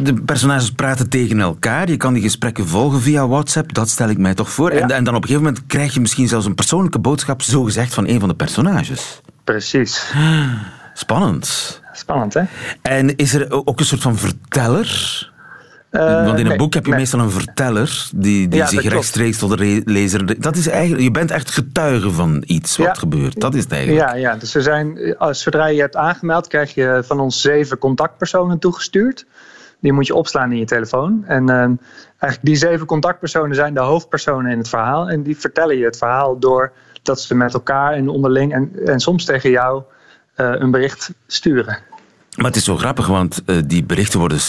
de 0.04 0.22
personages 0.26 0.72
praten 0.72 1.10
tegen 1.10 1.40
elkaar. 1.40 1.90
Je 1.90 1.98
kan 1.98 2.14
die 2.14 2.24
gesprekken 2.24 2.68
volgen 2.68 3.02
via 3.02 3.28
WhatsApp. 3.28 3.74
Dat 3.74 3.90
stel 3.90 4.10
ik 4.10 4.18
mij 4.18 4.34
toch 4.34 4.50
voor. 4.52 4.70
En, 4.70 4.88
Ja. 4.88 4.96
en 4.96 5.04
dan 5.04 5.16
op 5.16 5.22
een 5.22 5.28
gegeven 5.28 5.44
moment 5.48 5.66
krijg 5.68 5.94
je 5.94 6.00
misschien 6.00 6.28
zelfs 6.28 6.46
een 6.46 6.56
persoonlijke 6.56 7.00
boodschap, 7.00 7.42
zogezegd, 7.42 7.94
van 7.94 8.08
een 8.08 8.20
van 8.20 8.30
de 8.30 8.36
personages. 8.36 9.22
Precies. 9.44 10.12
Spannend. 10.94 11.82
Spannend, 11.94 12.34
hè? 12.34 12.42
En 12.82 13.16
is 13.16 13.34
er 13.34 13.66
ook 13.66 13.80
een 13.80 13.86
soort 13.86 14.02
van 14.02 14.16
verteller? 14.18 15.31
Eh, 15.92 16.26
Want 16.26 16.40
in 16.40 16.44
een 16.44 16.48
nee, 16.48 16.58
boek 16.58 16.74
heb 16.74 16.84
je 16.84 16.90
nee. 16.90 17.00
meestal 17.00 17.20
een 17.20 17.32
verteller 17.32 18.10
die, 18.16 18.48
die 18.48 18.60
Ja, 18.60 18.66
zich 18.66 18.84
rechtstreeks 18.84 19.38
tot 19.38 19.58
de 19.58 19.82
lezer. 19.86 20.42
Dat 20.42 20.56
is 20.56 20.68
eigenlijk, 20.68 21.04
je 21.04 21.12
bent 21.12 21.32
echt 21.32 21.50
getuige 21.52 22.12
van 22.12 22.44
iets 22.46 22.78
wat 22.78 22.88
Ja. 22.88 22.94
gebeurt. 22.94 23.40
Dat 23.40 23.54
is 23.56 23.64
het 23.64 23.72
eigenlijk. 23.72 24.08
Ja, 24.08 24.16
ja, 24.16 24.36
dus 24.36 24.56
er 24.56 24.62
zijn, 24.62 25.16
als, 25.18 25.42
zodra 25.42 25.66
je 25.66 25.80
hebt 25.80 25.96
aangemeld, 25.96 26.48
krijg 26.48 26.74
je 26.74 27.02
van 27.06 27.20
ons 27.20 27.42
zeven 27.42 27.78
contactpersonen 27.78 28.60
toegestuurd. 28.60 29.26
Die 29.80 29.94
moet 29.94 30.08
je 30.08 30.16
opslaan 30.16 30.52
in 30.52 30.58
je 30.58 30.66
telefoon. 30.66 31.24
En 31.28 31.50
ehm, 31.50 31.74
eigenlijk 32.18 32.42
die 32.42 32.56
zeven 32.56 32.86
contactpersonen 32.86 33.56
zijn 33.56 33.74
de 33.74 33.80
hoofdpersonen 33.80 34.52
in 34.52 34.58
het 34.58 34.70
verhaal. 34.70 35.10
En 35.10 35.24
die 35.24 35.38
vertellen 35.38 35.78
je 35.78 35.86
het 35.86 35.98
verhaal 35.98 36.40
door 36.40 36.72
dat 37.04 37.22
ze 37.22 37.36
met 37.36 37.54
elkaar 37.54 37.94
en 37.94 38.10
onderling 38.10 38.54
en, 38.54 38.72
en 38.86 39.00
soms 39.00 39.26
tegen 39.26 39.50
jou 39.50 39.84
eh, 40.36 40.52
een 40.58 40.72
bericht 40.72 41.14
sturen. 41.28 41.78
Maar 42.36 42.46
het 42.46 42.56
is 42.56 42.64
zo 42.64 42.78
grappig, 42.78 43.08
want 43.08 43.42
eh, 43.46 43.56
die 43.66 43.84
berichten 43.84 44.20
worden 44.20 44.40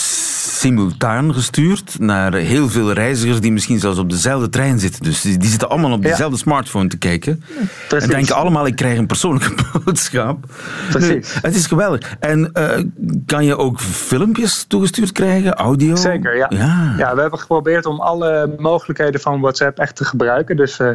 simultaan 0.62 1.34
gestuurd 1.34 1.98
naar 1.98 2.34
heel 2.34 2.68
veel 2.68 2.92
reizigers 2.92 3.40
die 3.40 3.52
misschien 3.52 3.78
zelfs 3.78 3.98
op 3.98 4.10
dezelfde 4.10 4.48
trein 4.48 4.78
zitten. 4.78 5.02
Dus 5.02 5.20
die, 5.20 5.38
die 5.38 5.48
zitten 5.48 5.68
allemaal 5.68 5.92
op 5.92 6.02
dezelfde 6.02 6.36
smartphone 6.36 6.88
te 6.88 6.98
kijken. 6.98 7.44
Precies. 7.88 8.08
En 8.08 8.14
denken 8.14 8.34
allemaal, 8.34 8.66
ik 8.66 8.76
krijg 8.76 8.98
een 8.98 9.06
persoonlijke 9.06 9.54
boodschap. 9.84 10.46
Precies. 10.90 11.34
Het 11.42 11.54
is 11.54 11.66
geweldig. 11.66 12.16
En 12.20 12.52
eh, 12.52 12.84
kan 13.26 13.44
je 13.44 13.56
ook 13.56 13.80
filmpjes 13.80 14.64
toegestuurd 14.64 15.12
krijgen, 15.12 15.54
audio? 15.54 15.96
Zeker, 15.96 16.36
ja. 16.36 16.46
ja. 16.48 16.94
Ja, 16.98 17.14
we 17.14 17.20
hebben 17.20 17.38
geprobeerd 17.38 17.86
om 17.86 18.00
alle 18.00 18.54
mogelijkheden 18.58 19.20
van 19.20 19.40
WhatsApp 19.40 19.78
echt 19.78 19.96
te 19.96 20.04
gebruiken. 20.04 20.56
Dus 20.56 20.78
eh, 20.78 20.90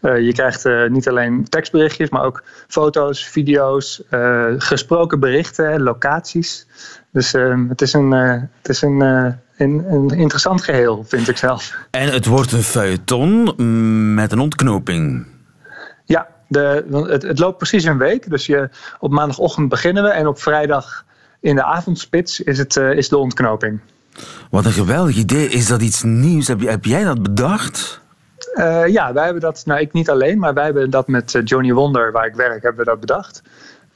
eh, 0.00 0.20
je 0.26 0.32
krijgt 0.32 0.68
niet 0.88 1.08
alleen 1.08 1.48
tekstberichtjes, 1.48 2.08
maar 2.08 2.24
ook 2.24 2.42
foto's, 2.68 3.28
video's, 3.28 4.02
gesproken 4.58 5.20
berichten, 5.20 5.82
locaties. 5.82 6.66
Dus 7.12 7.34
eh, 7.34 7.58
het 7.68 7.82
is, 7.82 7.92
een, 7.92 8.12
eh, 8.12 8.42
het 8.62 8.68
is 8.68 8.82
een, 8.82 9.02
eh, 9.02 9.32
een, 9.56 9.84
een 9.92 10.10
interessant 10.10 10.62
geheel, 10.62 11.04
vind 11.08 11.28
ik 11.28 11.36
zelf. 11.36 11.76
En 11.90 12.12
het 12.12 12.26
wordt 12.26 12.52
een 12.52 12.62
feuilleton 12.62 13.54
met 14.14 14.32
een 14.32 14.38
ontknoping. 14.38 15.26
Ja, 16.04 16.28
de, 16.48 16.84
het, 17.08 17.22
het 17.22 17.38
loopt 17.38 17.56
precies 17.56 17.84
een 17.84 17.98
week. 17.98 18.30
Dus 18.30 18.46
je, 18.46 18.68
op 19.00 19.10
maandagochtend 19.10 19.68
beginnen 19.68 20.02
we 20.02 20.08
en 20.08 20.26
op 20.26 20.40
vrijdag 20.40 21.04
in 21.40 21.54
de 21.54 21.64
avondspits 21.64 22.40
is, 22.40 22.58
het, 22.58 22.76
eh, 22.76 22.92
is 22.92 23.08
de 23.08 23.16
ontknoping. 23.16 23.80
Wat 24.50 24.64
een 24.64 24.72
geweldig 24.72 25.16
idee. 25.16 25.48
Is 25.48 25.66
dat 25.66 25.82
iets 25.82 26.02
nieuws? 26.02 26.48
Heb, 26.48 26.60
heb 26.60 26.84
jij 26.84 27.04
dat 27.04 27.22
bedacht? 27.22 28.00
Ja, 28.86 29.12
wij 29.12 29.24
hebben 29.24 29.42
dat, 29.42 29.62
nou 29.66 29.80
ik 29.80 29.92
niet 29.92 30.10
alleen, 30.10 30.38
maar 30.38 30.54
wij 30.54 30.64
hebben 30.64 30.90
dat 30.90 31.08
met 31.08 31.40
Johnny 31.44 31.72
Wonder, 31.72 32.12
waar 32.12 32.26
ik 32.26 32.34
werk, 32.34 32.62
hebben 32.62 32.84
we 32.84 32.90
dat 32.90 33.00
bedacht. 33.00 33.42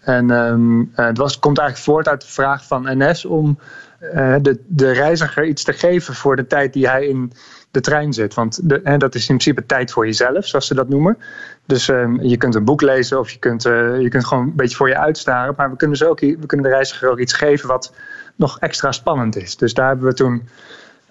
En 0.04 0.30
ehm, 0.30 0.80
eh, 0.80 1.06
het 1.06 1.18
was, 1.18 1.38
komt 1.38 1.58
eigenlijk 1.58 1.88
voort 1.88 2.08
uit 2.08 2.20
de 2.20 2.26
vraag 2.26 2.66
van 2.66 2.86
NS 2.98 3.24
om 3.24 3.58
eh, 3.98 4.34
de, 4.42 4.60
de 4.66 4.92
reiziger 4.92 5.44
iets 5.44 5.64
te 5.64 5.72
geven 5.72 6.14
voor 6.14 6.36
de 6.36 6.46
tijd 6.46 6.72
die 6.72 6.88
hij 6.88 7.06
in 7.06 7.32
de 7.70 7.80
trein 7.80 8.12
zit. 8.12 8.34
Want 8.34 8.68
de, 8.68 8.80
hè, 8.84 8.96
dat 8.96 9.14
is 9.14 9.28
in 9.28 9.36
principe 9.36 9.66
tijd 9.66 9.92
voor 9.92 10.06
jezelf, 10.06 10.46
zoals 10.46 10.66
ze 10.66 10.74
dat 10.74 10.88
noemen. 10.88 11.18
Dus 11.66 11.88
ehm, 11.88 12.20
je 12.20 12.36
kunt 12.36 12.54
een 12.54 12.64
boek 12.64 12.80
lezen 12.82 13.18
of 13.18 13.30
je 13.30 13.38
kunt, 13.38 13.64
eh, 13.64 14.00
je 14.00 14.08
kunt 14.08 14.26
gewoon 14.26 14.44
een 14.44 14.56
beetje 14.56 14.76
voor 14.76 14.88
je 14.88 14.98
uitstaren. 14.98 15.54
Maar 15.56 15.70
we 15.70 15.76
kunnen, 15.76 15.96
ze 15.96 16.08
ook, 16.08 16.20
we 16.20 16.46
kunnen 16.46 16.66
de 16.66 16.72
reiziger 16.72 17.10
ook 17.10 17.18
iets 17.18 17.32
geven 17.32 17.68
wat 17.68 17.94
nog 18.36 18.58
extra 18.58 18.92
spannend 18.92 19.36
is. 19.36 19.56
Dus 19.56 19.74
daar 19.74 19.88
hebben 19.88 20.06
we 20.06 20.14
toen 20.14 20.48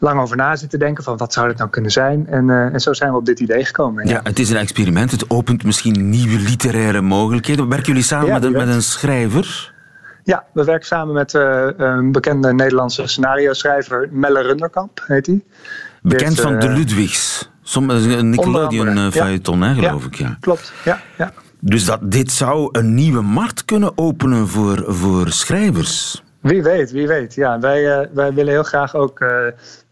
lang 0.03 0.19
over 0.19 0.37
na 0.37 0.55
zitten 0.55 0.79
denken 0.79 1.03
van 1.03 1.17
wat 1.17 1.33
zou 1.33 1.47
dat 1.47 1.57
nou 1.57 1.69
kunnen 1.69 1.91
zijn. 1.91 2.27
En, 2.27 2.49
eh, 2.49 2.73
en 2.73 2.79
zo 2.79 2.93
zijn 2.93 3.11
we 3.11 3.17
op 3.17 3.25
dit 3.25 3.39
idee 3.39 3.65
gekomen. 3.65 4.07
Ja, 4.07 4.19
het 4.23 4.39
is 4.39 4.49
een 4.49 4.57
experiment. 4.57 5.11
Het 5.11 5.29
opent 5.29 5.63
misschien 5.63 6.09
nieuwe 6.09 6.39
literaire 6.39 7.01
mogelijkheden. 7.01 7.69
Werken 7.69 7.87
jullie 7.87 8.03
samen 8.03 8.27
Ja, 8.27 8.33
met, 8.33 8.43
een, 8.43 8.51
met 8.51 8.67
een 8.67 8.81
schrijver? 8.81 9.73
Ja, 10.23 10.43
we 10.53 10.63
werken 10.63 10.87
samen 10.87 11.13
met 11.13 11.33
eh, 11.33 11.67
een 11.77 12.11
bekende 12.11 12.53
Nederlandse 12.53 13.07
scenario-schrijver 13.07 14.09
Melle 14.11 14.41
Runderkamp, 14.41 15.03
heet 15.07 15.25
hij. 15.25 15.43
Bekend 16.01 16.41
van 16.41 16.59
de 16.59 16.69
Ludwigs. 16.69 17.51
Een 17.75 17.89
eh, 17.99 18.95
ja. 18.95 19.11
feuilleton, 19.11 19.61
hè, 19.61 19.73
geloof 19.73 20.05
ik. 20.05 20.15
Ja. 20.15 20.37
Klopt, 20.39 20.73
ja. 20.83 21.01
ja. 21.17 21.31
Dus 21.59 21.85
dat, 21.85 22.11
dit 22.11 22.31
zou 22.31 22.69
een 22.71 22.93
nieuwe 22.93 23.21
markt 23.21 23.65
kunnen 23.65 23.97
openen 23.97 24.47
voor, 24.47 24.83
voor 24.87 25.29
schrijvers. 25.29 26.23
Wie 26.39 26.63
weet, 26.63 26.91
wie 26.91 27.07
weet. 27.07 27.33
Ja, 27.33 27.59
wij, 27.59 28.09
wij 28.13 28.33
willen 28.33 28.53
heel 28.53 28.63
graag 28.63 28.95
ook, 28.95 29.25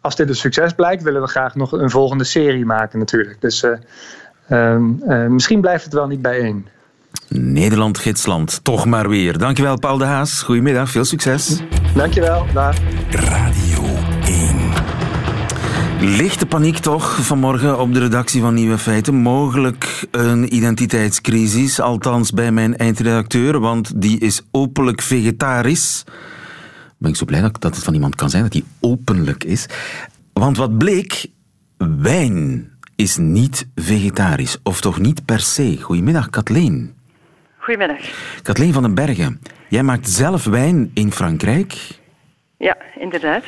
als 0.01 0.15
dit 0.15 0.29
een 0.29 0.36
succes 0.36 0.74
blijkt, 0.74 1.03
willen 1.03 1.22
we 1.22 1.27
graag 1.27 1.55
nog 1.55 1.72
een 1.72 1.89
volgende 1.89 2.24
serie 2.24 2.65
maken 2.65 3.00
natuurlijk. 3.00 3.41
Dus 3.41 3.63
eh, 3.63 3.72
ehm, 4.48 4.89
eh, 5.08 5.27
misschien 5.27 5.62
blijft 5.62 5.84
het 5.84 5.93
wel 5.93 6.08
niet 6.08 6.22
bij 6.22 6.39
één. 6.39 6.67
Nederland, 7.27 7.98
gidsland. 7.98 8.60
Toch 8.63 8.86
maar 8.86 9.10
weer. 9.10 9.38
Dankjewel, 9.38 9.79
Paul 9.79 9.98
de 9.98 10.05
Haas. 10.05 10.41
Goedemiddag, 10.41 10.89
veel 10.89 11.05
succes. 11.05 11.62
Dankjewel, 11.96 12.46
dag. 12.53 12.77
Radio 13.10 13.84
1. 14.25 14.72
Lichte 16.00 16.46
paniek 16.46 16.77
toch 16.77 17.25
vanmorgen 17.25 17.79
op 17.79 17.93
de 17.93 18.00
redactie 18.00 18.41
van 18.41 18.53
Nieuwe 18.53 18.77
Feiten. 18.77 19.15
Mogelijk 19.15 20.08
een 20.12 20.55
identiteitscrisis, 20.55 21.79
althans 21.79 22.31
bij 22.31 22.51
mijn 22.51 22.77
eindredacteur, 22.77 23.60
want 23.60 24.01
die 24.01 24.20
is 24.20 24.41
openlijk 24.51 25.01
vegetarisch. 25.01 26.03
Ben 27.01 27.10
ik 27.10 27.15
zo 27.15 27.25
blij 27.25 27.41
dat, 27.41 27.62
dat 27.62 27.75
het 27.75 27.84
van 27.84 27.93
iemand 27.93 28.15
kan 28.15 28.29
zijn 28.29 28.43
dat 28.43 28.53
hij 28.53 28.63
openlijk 28.79 29.43
is. 29.43 29.65
Want 30.34 30.58
wat 30.58 30.77
bleek, 30.77 31.27
wijn 31.77 32.72
is 32.96 33.17
niet 33.17 33.67
vegetarisch, 33.75 34.58
of 34.63 34.81
toch 34.81 35.00
niet 35.00 35.25
per 35.25 35.39
se. 35.39 35.81
Goedemiddag, 35.81 36.29
Kathleen. 36.29 36.93
Goedemiddag. 37.58 38.00
Kathleen 38.41 38.74
van 38.74 38.81
den 38.81 38.93
Bergen, 38.93 39.41
jij 39.70 39.84
maakt 39.84 40.10
zelf 40.10 40.43
wijn 40.43 40.91
in 40.93 41.12
Frankrijk. 41.12 42.00
Ja, 42.58 42.77
inderdaad. 43.00 43.43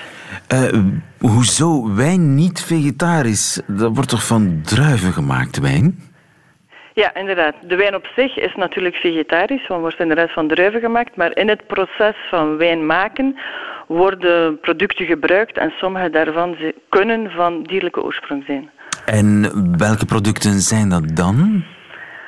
Eh, 0.48 0.80
hoezo 1.20 1.94
wijn 1.94 2.36
niet 2.36 2.62
vegetarisch? 2.62 3.62
Dat 3.68 3.94
wordt 3.94 4.10
toch 4.10 4.26
van 4.26 4.62
druiven 4.64 5.14
gemaakt, 5.14 5.60
wijn? 5.60 6.00
Ja, 6.94 7.16
inderdaad. 7.16 7.54
De 7.62 7.76
wijn 7.76 7.96
op 7.96 8.08
zich 8.16 8.38
is 8.38 8.56
natuurlijk 8.56 8.96
vegetarisch, 8.96 9.68
want 9.68 9.82
wordt 9.82 10.00
inderdaad 10.00 10.32
van 10.32 10.48
druiven 10.48 10.80
gemaakt. 10.80 11.16
Maar 11.16 11.38
in 11.38 11.48
het 11.50 11.68
proces 11.68 12.16
van 12.30 12.58
wijn 12.58 12.86
maken 12.86 13.36
worden 13.88 14.60
producten 14.60 15.06
gebruikt 15.06 15.58
en 15.58 15.74
sommige 15.78 16.10
daarvan 16.10 16.56
kunnen 16.90 17.32
van 17.32 17.64
dierlijke 17.64 18.04
oorsprong 18.04 18.44
zijn. 18.46 18.70
En 19.06 19.52
welke 19.78 20.06
producten 20.06 20.60
zijn 20.60 20.90
dat 20.90 21.16
dan? 21.16 21.64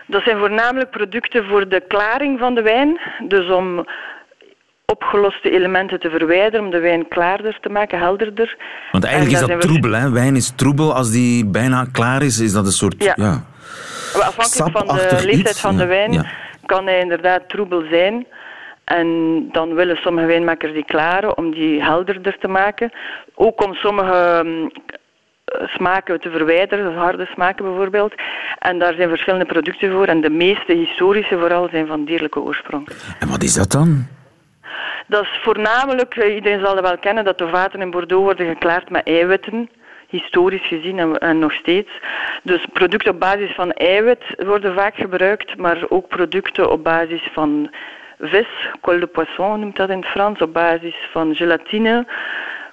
Dat 0.08 0.24
zijn 0.24 0.38
voornamelijk 0.38 0.90
producten 0.90 1.46
voor 1.46 1.68
de 1.70 1.84
klaring 1.88 2.40
van 2.40 2.56
de 2.56 2.62
wijn. 2.62 3.00
Dus 3.28 3.50
om 3.50 3.86
opgeloste 4.86 5.52
elementen 5.52 6.00
te 6.00 6.10
verwijderen, 6.10 6.66
om 6.66 6.72
de 6.72 6.80
wijn 6.80 7.08
klaarder 7.08 7.58
te 7.62 7.70
maken, 7.70 8.00
helderder. 8.00 8.58
Want 8.92 9.04
eigenlijk 9.04 9.36
En 9.36 9.42
is 9.42 9.48
dat 9.48 9.64
we- 9.64 9.68
troebel, 9.68 9.92
hè? 10.00 10.10
Wijn 10.12 10.36
is 10.36 10.50
troebel. 10.56 10.94
Als 10.94 11.12
die 11.12 11.46
bijna 11.46 11.86
klaar 11.92 12.22
is, 12.22 12.40
is 12.40 12.52
dat 12.52 12.66
een 12.66 12.72
soort... 12.72 13.04
Ja. 13.04 13.14
ja. 13.16 13.44
Afhankelijk 14.24 14.78
van 14.78 14.98
de 14.98 15.26
leeftijd 15.26 15.50
iets, 15.50 15.60
van 15.60 15.78
de 15.78 15.86
wijn 15.86 16.12
Ja. 16.12 16.26
kan 16.66 16.86
hij 16.86 17.00
inderdaad 17.00 17.50
troebel 17.50 17.84
zijn. 17.90 18.26
En 18.84 19.08
dan 19.52 19.74
willen 19.74 19.96
sommige 19.98 20.28
wijnmakers 20.28 20.74
die 20.74 20.86
klaren 20.86 21.38
om 21.38 21.52
die 21.52 21.84
helderder 21.84 22.38
te 22.40 22.48
maken. 22.48 22.92
Ook 23.36 23.64
om 23.64 23.74
sommige 23.74 24.42
mm, 24.44 24.72
smaken 25.66 26.20
te 26.20 26.30
verwijderen, 26.30 26.96
harde 26.96 27.26
smaken 27.26 27.66
bijvoorbeeld. 27.66 28.14
En 28.60 28.80
daar 28.80 28.94
zijn 28.94 29.10
verschillende 29.10 29.46
producten 29.46 29.92
voor. 29.92 30.06
En 30.08 30.22
de 30.22 30.30
meeste 30.30 30.74
historische 30.74 31.38
vooral 31.40 31.68
zijn 31.72 31.88
van 31.88 32.06
dierlijke 32.06 32.40
oorsprong. 32.40 32.88
En 33.20 33.30
wat 33.30 33.44
is 33.44 33.54
dat 33.54 33.72
dan? 33.72 34.08
Dat 35.08 35.24
is 35.24 35.40
voornamelijk, 35.44 36.16
eh, 36.16 36.36
iedereen 36.36 36.60
zal 36.60 36.76
dat 36.76 36.84
wel 36.84 36.98
kennen, 36.98 37.24
dat 37.24 37.38
de 37.38 37.48
vaten 37.48 37.82
in 37.82 37.92
Bordeaux 37.92 38.24
worden 38.24 38.48
geklaard 38.48 38.90
met 38.90 39.08
eiwitten. 39.08 39.70
Historisch 40.08 40.68
gezien 40.68 41.20
en, 41.20 41.40
nog 41.40 41.54
steeds. 41.54 41.90
Dus 42.44 42.66
producten 42.74 43.12
op 43.12 43.20
basis 43.20 43.54
van 43.54 43.72
eiwit 43.72 44.24
worden 44.38 44.74
vaak 44.74 44.96
gebruikt, 44.96 45.58
maar 45.58 45.86
ook 45.90 46.08
producten 46.08 46.72
op 46.72 46.84
basis 46.84 47.30
van 47.32 47.70
vis, 48.20 48.48
col 48.82 49.00
de 49.00 49.08
poisson 49.08 49.60
noemt 49.60 49.76
dat 49.76 49.90
in 49.90 50.00
het 50.00 50.06
Frans, 50.06 50.42
op 50.42 50.54
basis 50.54 50.96
van 51.12 51.36
gelatine. 51.36 52.06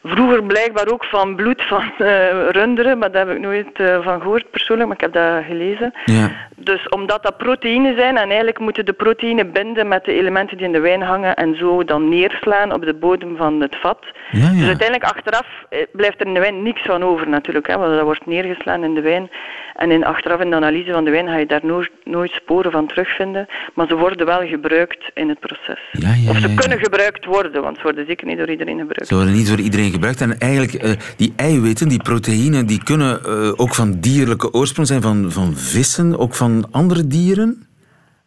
Vroeger 0.05 0.43
blijkbaar 0.43 0.89
ook 0.89 1.05
van 1.05 1.37
bloed 1.37 1.63
van 1.63 1.93
eh, 1.99 2.49
runderen, 2.49 2.99
maar 2.99 3.11
daar 3.13 3.27
heb 3.27 3.37
ik 3.37 3.43
nooit 3.43 3.81
eh, 3.81 4.03
van 4.03 4.21
gehoord 4.21 4.51
persoonlijk, 4.51 4.89
maar 4.89 4.97
ik 4.97 5.03
heb 5.03 5.13
dat 5.13 5.45
gelezen. 5.45 5.95
Ja. 6.05 6.31
Dus 6.57 6.89
omdat 6.89 7.23
dat 7.23 7.37
proteïnen 7.37 7.97
zijn 7.97 8.17
en 8.17 8.29
eigenlijk 8.29 8.59
moeten 8.59 8.85
de 8.85 8.93
proteïnen 8.93 9.53
binden 9.53 9.89
met 9.89 10.05
de 10.05 10.13
elementen 10.13 10.57
die 10.57 10.67
in 10.67 10.73
de 10.73 10.81
wijn 10.81 11.03
hangen 11.03 11.35
en 11.35 11.57
zo 11.57 11.85
dan 11.85 12.09
neerslaan 12.09 12.73
op 12.73 12.85
de 12.85 12.95
bodem 12.95 13.37
van 13.37 13.61
het 13.61 13.77
vat. 13.81 14.05
Ja, 14.31 14.41
ja. 14.41 14.51
Dus 14.51 14.67
uiteindelijk 14.67 15.11
achteraf 15.13 15.47
eh, 15.69 15.79
blijft 15.93 16.21
er 16.21 16.27
in 16.27 16.35
de 16.35 16.41
wijn 16.41 16.63
niks 16.63 16.83
van 16.83 17.03
over 17.03 17.29
natuurlijk, 17.29 17.67
hè, 17.67 17.79
want 17.79 17.95
dat 17.95 18.03
wordt 18.03 18.27
neergeslaan 18.27 18.85
in 18.85 18.95
de 18.95 19.01
wijn. 19.01 19.31
En 19.75 19.91
in, 19.91 20.05
achteraf 20.05 20.41
in 20.41 20.51
de 20.51 20.57
analyse 20.57 20.93
van 20.93 21.05
de 21.05 21.11
wijn 21.11 21.29
ga 21.29 21.37
je 21.37 21.47
daar 21.47 21.61
nooit, 21.63 21.91
nooit 22.05 22.33
sporen 22.33 22.73
van 22.73 22.87
terugvinden, 22.87 23.47
maar 23.75 23.87
ze 23.87 23.97
worden 23.97 24.27
wel 24.27 24.47
gebruikt 24.47 25.11
in 25.15 25.29
het 25.29 25.41
proces. 25.41 25.81
Ja, 25.93 26.15
ja, 26.15 26.31
of 26.31 26.39
ze 26.39 26.55
kunnen 26.55 26.79
gebruikt 26.79 27.25
worden, 27.25 27.63
want 27.63 27.77
ze 27.77 27.83
worden 27.83 28.07
zeker 28.07 28.27
niet 28.27 28.39
door 28.39 28.51
iedereen 28.51 28.79
gebruikt. 28.79 29.07
Ze 29.07 29.15
worden 29.15 29.35
niet 29.35 29.49
door 29.49 29.59
iedereen 29.59 29.92
gebruikt. 29.93 30.21
En 30.21 30.39
eigenlijk, 30.39 30.75
eh, 30.75 30.91
die 31.17 31.33
eiwitten, 31.37 31.89
die 31.89 32.03
proteïnen, 32.03 32.67
die 32.67 32.83
kunnen 32.85 33.25
eh, 33.25 33.53
ook 33.57 33.75
van 33.75 34.01
dierlijke 34.01 34.53
oorsprong 34.53 34.89
zijn, 34.89 35.03
van, 35.03 35.31
van 35.33 35.55
vissen, 35.57 36.19
ook 36.19 36.35
van 36.35 36.69
andere 36.71 37.07
dieren. 37.07 37.67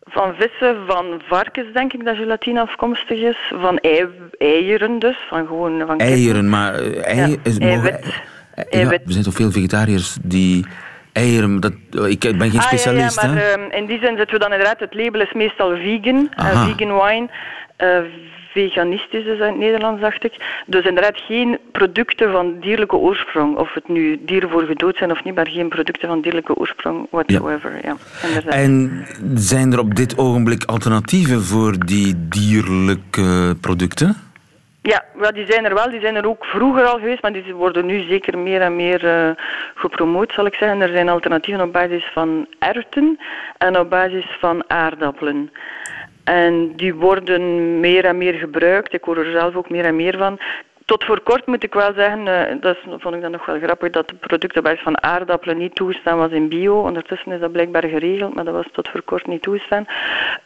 Van 0.04 0.34
vissen, 0.40 0.76
van 0.88 1.06
varkens 1.28 1.74
denk 1.74 1.94
ik 1.94 2.06
dat 2.06 2.16
gelatine 2.16 2.62
afkomstig 2.62 3.18
is. 3.20 3.38
Van 3.62 3.78
ei, 3.78 4.06
eieren 4.38 5.00
dus, 5.00 5.18
van 5.30 5.48
gewoon 5.48 5.78
van 5.78 5.88
kippen. 5.98 6.06
Eieren, 6.08 6.50
maar 6.50 6.74
eh, 6.74 7.18
ei, 7.20 7.32
Ja, 7.32 7.38
is, 7.44 7.58
eiwit. 7.58 7.92
mogen- 7.92 8.14
ja, 8.56 8.64
Eiwit. 8.70 9.02
er 9.06 9.12
zijn 9.12 9.24
toch 9.24 9.34
veel 9.34 9.52
vegetariërs 9.52 10.18
die 10.22 10.66
eieren... 11.14 11.60
Dat, 11.60 11.74
eh, 11.92 12.10
ik 12.10 12.20
ben 12.20 12.50
geen 12.52 12.62
specialist, 12.62 13.18
ah, 13.18 13.24
ja, 13.24 13.30
ja, 13.30 13.36
maar 13.36 13.44
ehm, 13.60 13.72
in 13.72 13.86
die 13.86 14.00
zin 14.00 14.18
zitten 14.18 14.34
we 14.34 14.40
dan 14.40 14.52
inderdaad, 14.52 14.80
het 14.80 14.94
label 14.94 15.22
is 15.22 15.34
meestal 15.34 15.76
vegan, 15.76 16.30
vegan 16.36 17.02
wine. 17.02 17.30
Eh, 18.56 18.64
veganistisch 18.64 19.26
is 19.26 19.38
in 19.38 19.46
het 19.46 19.58
Nederlands, 19.58 20.02
dacht 20.02 20.24
ik. 20.24 20.64
Dus 20.66 20.86
inderdaad 20.86 21.18
geen 21.18 21.58
producten 21.72 22.32
van 22.32 22.60
dierlijke 22.60 22.96
oorsprong. 22.96 23.58
Of 23.58 23.74
het 23.74 23.88
nu 23.88 24.20
dieren 24.26 24.50
voor 24.50 24.64
gedood 24.64 24.98
zijn 24.98 25.12
of 25.12 25.24
niet, 25.24 25.36
maar 25.36 25.48
geen 25.48 25.70
producten 25.70 26.08
van 26.08 26.22
dierlijke 26.22 26.56
oorsprong 26.56 27.08
whatsoever. 27.12 27.72
Ja. 27.84 27.96
En 28.46 29.06
zijn 29.34 29.74
er 29.74 29.80
op 29.80 29.96
dit 29.96 30.18
ogenblik 30.18 30.64
alternatieven 30.64 31.42
voor 31.42 31.86
die 31.86 32.28
dierlijke 32.30 33.56
producten? 33.62 34.26
Ja, 34.82 35.04
wel, 35.14 35.34
die 35.34 35.46
zijn 35.50 35.66
er 35.66 35.74
wel. 35.74 35.90
Die 35.90 36.00
zijn 36.00 36.16
er 36.16 36.28
ook 36.28 36.46
vroeger 36.46 36.84
al 36.84 37.00
geweest, 37.00 37.22
maar 37.22 37.34
die 37.34 37.54
worden 37.54 37.86
nu 37.86 38.04
zeker 38.08 38.38
meer 38.38 38.62
en 38.62 38.76
meer 38.76 39.04
uh, 39.04 39.30
gepromoot, 39.76 40.34
zal 40.34 40.46
ik 40.46 40.54
zeggen. 40.54 40.82
Er 40.82 40.94
zijn 40.94 41.10
alternatieven 41.10 41.64
op 41.64 41.74
basis 41.74 42.10
van 42.14 42.48
erwten 42.60 43.20
en 43.58 43.80
op 43.80 43.90
basis 43.90 44.38
van 44.40 44.64
aardappelen. 44.68 45.52
En 46.26 46.74
die 46.76 46.96
worden 46.96 47.80
meer 47.80 48.06
en 48.06 48.18
meer 48.18 48.34
gebruikt. 48.34 48.94
Ik 48.94 49.04
hoor 49.04 49.18
er 49.18 49.32
zelf 49.32 49.56
ook 49.56 49.70
meer 49.70 49.86
en 49.86 49.96
meer 49.96 50.18
van. 50.18 50.40
Tot 50.86 51.04
voor 51.04 51.22
kort 51.22 51.46
moet 51.46 51.64
ik 51.64 51.74
wel 51.74 51.94
zeggen, 51.96 52.28
uh, 52.28 52.62
dat 52.62 52.78
vond 52.98 53.16
ik 53.16 53.22
dan 53.22 53.32
nog 53.32 53.46
wel 53.46 53.60
grappig, 53.60 53.90
dat 53.90 54.14
de 54.54 54.62
basis 54.62 54.82
van 54.82 55.04
aardappelen 55.04 55.58
niet 55.58 55.76
toegestaan 55.76 56.18
was 56.18 56.32
in 56.32 56.50
bio. 56.50 56.80
Ondertussen 56.82 57.32
is 57.32 57.40
dat 57.40 57.52
blijkbaar 57.52 57.84
geregeld, 57.84 58.36
maar 58.36 58.46
dat 58.46 58.54
was 58.54 58.68
tot 58.72 58.90
voor 58.90 59.02
kort 59.02 59.28
niet 59.28 59.42
toegestaan. 59.42 59.86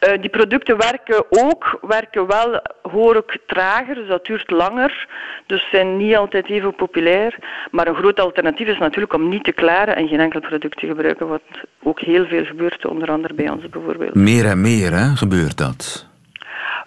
Uh, 0.08 0.20
die 0.20 0.30
producten 0.30 0.76
werken 0.76 1.24
ook, 1.28 1.78
werken 1.80 2.26
wel, 2.26 2.60
hoor 2.90 3.16
ik, 3.16 3.38
trager, 3.46 3.94
dus 3.94 4.08
dat 4.08 4.26
duurt 4.26 4.50
langer. 4.50 5.08
Dus 5.46 5.68
zijn 5.70 5.96
niet 5.96 6.16
altijd 6.16 6.48
even 6.48 6.74
populair. 6.74 7.38
Maar 7.70 7.86
een 7.86 7.94
groot 7.94 8.20
alternatief 8.20 8.68
is 8.68 8.78
natuurlijk 8.78 9.12
om 9.12 9.28
niet 9.28 9.44
te 9.44 9.52
klaren 9.52 9.96
en 9.96 10.08
geen 10.08 10.20
enkel 10.20 10.40
product 10.40 10.78
te 10.78 10.86
gebruiken, 10.86 11.28
wat 11.28 11.42
ook 11.82 12.00
heel 12.00 12.26
veel 12.26 12.44
gebeurt, 12.44 12.86
onder 12.86 13.10
andere 13.10 13.34
bij 13.34 13.48
ons 13.50 13.68
bijvoorbeeld. 13.68 14.14
Meer 14.14 14.44
en 14.44 14.60
meer 14.60 14.92
hè, 14.92 15.16
gebeurt 15.16 15.58
dat 15.58 16.08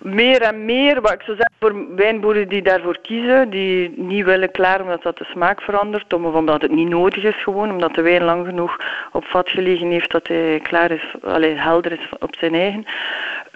meer 0.03 0.41
en 0.41 0.65
meer, 0.65 1.01
wat 1.01 1.11
ik 1.11 1.21
zou 1.21 1.37
zeggen, 1.37 1.55
voor 1.59 1.95
wijnboeren 1.95 2.47
die 2.47 2.61
daarvoor 2.61 2.97
kiezen, 3.01 3.49
die 3.49 3.93
niet 3.95 4.25
willen 4.25 4.51
klaar 4.51 4.81
omdat 4.81 5.03
dat 5.03 5.17
de 5.17 5.23
smaak 5.23 5.61
verandert, 5.61 6.13
of 6.13 6.33
omdat 6.33 6.61
het 6.61 6.71
niet 6.71 6.89
nodig 6.89 7.23
is 7.23 7.43
gewoon, 7.43 7.71
omdat 7.71 7.95
de 7.95 8.01
wijn 8.01 8.23
lang 8.23 8.45
genoeg 8.45 8.77
op 9.11 9.25
vat 9.25 9.49
gelegen 9.49 9.89
heeft 9.89 10.11
dat 10.11 10.27
hij 10.27 10.59
klaar 10.63 10.91
is, 10.91 11.15
alleen 11.23 11.57
helder 11.57 11.91
is 11.91 12.09
op 12.19 12.35
zijn 12.39 12.53
eigen. 12.53 12.85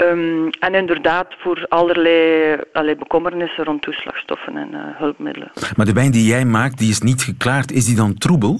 Um, 0.02 0.50
en 0.60 0.74
inderdaad 0.76 1.28
voor 1.38 1.66
allerlei, 1.70 2.56
allerlei 2.74 2.98
bekommernissen 2.98 3.64
rond 3.64 3.82
toeslagstoffen 3.82 4.58
en 4.58 4.70
uh, 4.74 4.80
hulpmiddelen. 4.98 5.52
Maar 5.76 5.86
de 5.86 5.94
wijn 5.94 6.12
die 6.12 6.28
jij 6.28 6.46
maakt, 6.46 6.78
die 6.78 6.90
is 6.90 7.02
niet 7.02 7.22
geklaard, 7.22 7.72
is 7.72 7.86
die 7.86 7.96
dan 7.96 8.18
troebel? 8.18 8.60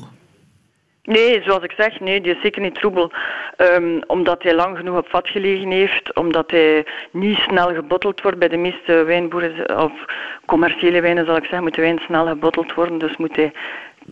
Nee, 1.04 1.42
zoals 1.44 1.64
ik 1.64 1.72
zeg, 1.72 2.00
nee, 2.00 2.22
die 2.22 2.36
is 2.36 2.42
zeker 2.42 2.62
niet 2.62 2.76
troebel. 2.76 3.12
Um, 3.58 4.02
omdat 4.08 4.44
hij 4.44 4.56
lang 4.56 4.78
genoeg 4.78 4.98
op 4.98 5.10
vat 5.10 5.28
gelegen 5.28 5.72
heeft, 5.72 6.16
omdat 6.16 6.52
hij 6.52 6.86
niet 7.12 7.38
snel 7.38 7.74
gebotteld 7.74 8.22
wordt. 8.22 8.40
Bij 8.40 8.48
de 8.48 8.58
meeste 8.58 9.04
wijnboeren, 9.04 9.84
of 9.84 9.92
commerciële 10.46 11.02
wijnen 11.02 11.26
zal 11.26 11.36
ik 11.36 11.44
zeggen, 11.44 11.64
moet 11.64 11.76
de 11.76 11.82
wijn 11.82 12.00
snel 12.00 12.28
gebotteld 12.28 12.74
worden. 12.74 12.98
Dus 12.98 13.18
moet 13.18 13.36
hij 13.36 13.52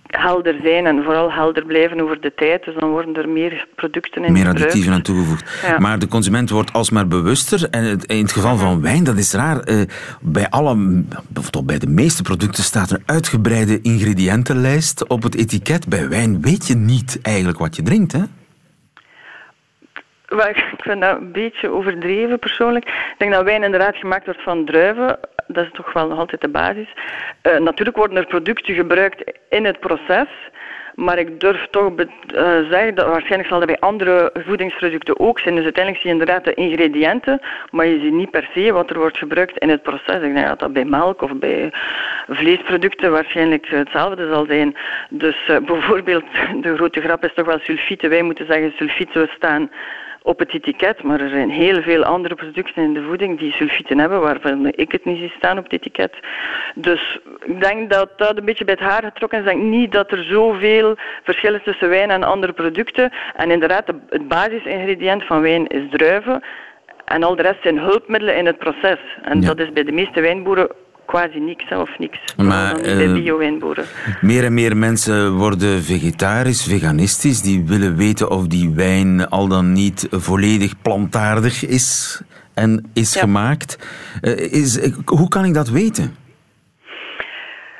helder 0.03 0.55
zijn 0.63 0.85
en 0.85 1.03
vooral 1.03 1.31
helder 1.31 1.65
blijven 1.65 2.01
over 2.01 2.21
de 2.21 2.33
tijd. 2.35 2.65
Dus 2.65 2.75
dan 2.79 2.89
worden 2.89 3.15
er 3.15 3.29
meer 3.29 3.67
producten 3.75 4.23
in 4.23 4.31
Meer 4.31 4.47
additieven 4.47 4.93
aan 4.93 5.01
toegevoegd. 5.01 5.77
Maar 5.79 5.99
de 5.99 6.07
consument 6.07 6.49
wordt 6.49 6.73
alsmaar 6.73 7.07
bewuster. 7.07 7.69
En 7.69 7.99
in 8.05 8.21
het 8.21 8.31
geval 8.31 8.57
van 8.57 8.81
wijn, 8.81 9.03
dat 9.03 9.17
is 9.17 9.33
raar. 9.33 9.59
Eh, 9.59 9.81
bij, 10.21 10.49
alle, 10.49 11.03
of 11.35 11.63
bij 11.63 11.79
de 11.79 11.87
meeste 11.87 12.23
producten 12.23 12.63
staat 12.63 12.91
een 12.91 13.03
uitgebreide 13.05 13.81
ingrediëntenlijst 13.81 15.07
op 15.07 15.23
het 15.23 15.35
etiket. 15.35 15.87
Bij 15.87 16.09
wijn 16.09 16.41
weet 16.41 16.67
je 16.67 16.75
niet 16.75 17.19
eigenlijk 17.21 17.57
wat 17.57 17.75
je 17.75 17.81
drinkt, 17.81 18.11
hè? 18.11 18.21
ik 20.43 20.63
vind 20.77 21.01
dat 21.01 21.17
een 21.17 21.31
beetje 21.31 21.71
overdreven 21.71 22.39
persoonlijk. 22.39 22.85
Ik 22.85 23.15
denk 23.17 23.31
dat 23.31 23.43
wijn 23.43 23.63
inderdaad 23.63 23.95
gemaakt 23.95 24.25
wordt 24.25 24.43
van 24.43 24.65
druiven. 24.65 25.19
Dat 25.47 25.65
is 25.65 25.71
toch 25.71 25.93
wel 25.93 26.07
nog 26.07 26.19
altijd 26.19 26.41
de 26.41 26.49
basis. 26.49 26.93
Uh, 27.43 27.57
natuurlijk 27.57 27.97
worden 27.97 28.17
er 28.17 28.25
producten 28.25 28.73
gebruikt 28.73 29.31
in 29.49 29.65
het 29.65 29.79
proces. 29.79 30.27
Maar 30.95 31.17
ik 31.17 31.39
durf 31.39 31.67
toch 31.69 31.91
uh, 31.91 32.05
zeggen 32.69 32.95
dat 32.95 33.07
waarschijnlijk 33.07 33.49
zal 33.49 33.59
dat 33.59 33.67
bij 33.67 33.79
andere 33.79 34.29
voedingsproducten 34.33 35.19
ook 35.19 35.39
zijn. 35.39 35.55
Dus 35.55 35.63
uiteindelijk 35.63 36.03
zie 36.03 36.13
je 36.13 36.19
inderdaad 36.19 36.43
de 36.43 36.53
ingrediënten, 36.53 37.41
maar 37.71 37.85
je 37.85 37.99
ziet 37.99 38.13
niet 38.13 38.31
per 38.31 38.49
se 38.53 38.71
wat 38.71 38.89
er 38.89 38.97
wordt 38.97 39.17
gebruikt 39.17 39.57
in 39.57 39.69
het 39.69 39.81
proces. 39.81 40.21
Ik 40.21 40.33
denk 40.33 40.47
dat 40.47 40.59
dat 40.59 40.73
bij 40.73 40.85
melk 40.85 41.21
of 41.21 41.33
bij 41.33 41.73
vleesproducten 42.27 43.11
waarschijnlijk 43.11 43.67
hetzelfde 43.67 44.27
zal 44.27 44.45
zijn. 44.45 44.75
Dus 45.09 45.47
uh, 45.49 45.57
bijvoorbeeld, 45.71 46.25
de 46.61 46.75
grote 46.75 47.01
grap 47.01 47.23
is 47.23 47.33
toch 47.33 47.45
wel 47.45 47.59
sulfieten. 47.59 48.09
Wij 48.09 48.21
moeten 48.21 48.45
zeggen 48.45 48.73
sulfieten 48.75 49.29
staan 49.35 49.69
op 50.25 50.39
het 50.39 50.53
etiket, 50.53 51.03
maar 51.03 51.20
er 51.20 51.29
zijn 51.29 51.50
heel 51.50 51.82
veel 51.82 52.03
andere 52.03 52.36
producten 52.36 52.84
in 52.84 52.94
de 52.94 53.03
voeding 53.03 53.39
die 53.39 53.51
sulfieten 53.51 54.00
hebben, 54.00 54.22
waarvan 54.22 54.72
ik 54.75 54.91
het 54.91 55.05
niet 55.05 55.17
zie 55.17 55.34
staan 55.38 55.58
op 55.58 55.63
het 55.63 55.74
etiket. 55.74 56.13
Dus 56.75 57.20
ik 57.44 57.62
denk 57.62 57.89
dat 57.89 58.10
dat 58.17 58.38
een 58.38 58.46
beetje 58.46 58.65
bij 58.65 58.77
het 58.79 58.89
haar 58.89 59.03
getrokken 59.03 59.39
is. 59.39 59.46
Ik 59.46 59.51
denk 59.51 59.69
niet 59.69 59.91
dat 59.91 60.12
er 60.12 60.23
zoveel 60.23 60.95
verschil 61.23 61.54
is 61.54 61.63
tussen 61.63 61.89
wijn 61.89 62.12
en 62.12 62.23
andere 62.23 62.54
producten. 62.54 63.12
En 63.36 63.52
inderdaad, 63.52 63.88
het 64.10 64.28
basisingrediënt 64.28 65.23
van 65.23 65.41
wijn 65.41 65.67
is 65.67 65.89
druiven. 65.89 66.43
En 67.06 67.23
al 67.23 67.36
de 67.36 67.41
rest 67.41 67.62
zijn 67.62 67.80
hulpmiddelen 67.80 68.38
in 68.38 68.45
het 68.45 68.58
proces. 68.58 68.99
En 69.21 69.41
dat 69.41 69.60
is 69.60 69.71
bij 69.71 69.84
de 69.84 69.91
meeste 69.91 70.21
wijnboeren 70.21 70.69
quasi 71.06 71.39
niks 71.39 71.72
of 71.72 71.98
niks. 71.98 72.20
Maar 72.38 72.82
de 72.82 73.04
uh, 73.04 73.13
bio-wijnboeren. 73.13 73.86
Meer 74.22 74.44
en 74.44 74.54
meer 74.54 74.78
mensen 74.78 75.34
worden 75.34 75.84
vegetarisch, 75.84 76.63
veganistisch. 76.63 77.41
Die 77.41 77.63
willen 77.65 77.96
weten 77.96 78.30
of 78.30 78.48
die 78.48 78.70
wijn 78.76 79.30
al 79.30 79.48
dan 79.48 79.72
niet 79.72 80.08
volledig 80.12 80.82
plantaardig 80.82 81.65
is 81.68 82.22
en 82.54 82.91
is 82.94 83.15
gemaakt. 83.15 83.78
Uh, 84.22 84.54
is, 84.54 84.89
hoe 85.06 85.28
kan 85.28 85.46
ik 85.46 85.54
dat 85.54 85.70
weten? 85.70 86.15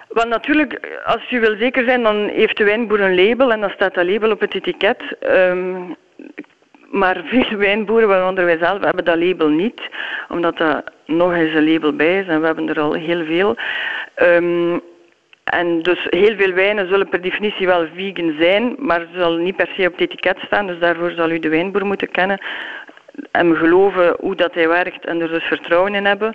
Want 0.10 0.30
natuurlijk, 0.30 1.02
als 1.06 1.32
u 1.32 1.40
wil 1.40 1.56
zeker 1.58 1.84
zijn, 1.86 2.04
dan 2.04 2.28
heeft 2.28 2.58
de 2.58 2.64
wijnboer 2.64 3.02
een 3.02 3.16
label 3.16 3.52
en 3.52 3.60
dan 3.60 3.70
staat 3.70 3.94
dat 3.94 4.06
label 4.06 4.32
op 4.32 4.40
het 4.40 4.56
etiket. 4.56 5.18
Um, 5.24 5.96
maar 6.92 7.22
veel 7.32 7.58
wijnboeren, 7.58 8.08
waaronder 8.08 8.46
wij 8.46 8.58
zelf, 8.58 8.84
hebben 8.84 9.06
dat 9.06 9.18
label 9.18 9.50
niet, 9.50 9.82
omdat 10.30 10.58
dat 10.58 10.84
nog 11.06 11.34
eens 11.34 11.54
een 11.54 11.72
label 11.72 11.94
bij 11.94 12.20
is 12.20 12.28
en 12.28 12.40
we 12.40 12.46
hebben 12.46 12.70
er 12.70 12.80
al 12.80 12.94
heel 12.94 13.26
veel. 13.26 13.56
Um, 14.22 14.82
en 15.46 15.82
dus 15.82 16.08
heel 16.10 16.36
veel 16.38 16.54
wijnen 16.54 16.88
zullen 16.88 17.10
per 17.10 17.22
definitie 17.22 17.68
wel 17.68 17.88
vegan 17.96 18.36
zijn, 18.40 18.76
maar 18.78 19.00
ze 19.00 19.20
zullen 19.20 19.44
niet 19.44 19.56
per 19.56 19.70
se 19.76 19.88
op 19.88 19.92
het 19.92 20.02
etiket 20.02 20.38
staan. 20.46 20.68
Dus 20.68 20.80
daarvoor 20.80 21.12
zal 21.12 21.32
u 21.32 21.40
de 21.40 21.50
wijnboer 21.50 21.86
moeten 21.86 22.12
kennen 22.12 22.42
en 23.32 23.56
geloven 23.56 24.16
hoe 24.20 24.36
dat 24.36 24.54
hij 24.54 24.68
werkt 24.68 25.06
en 25.06 25.22
er 25.22 25.28
dus 25.28 25.44
vertrouwen 25.44 25.96
in 25.96 26.06
hebben. 26.06 26.34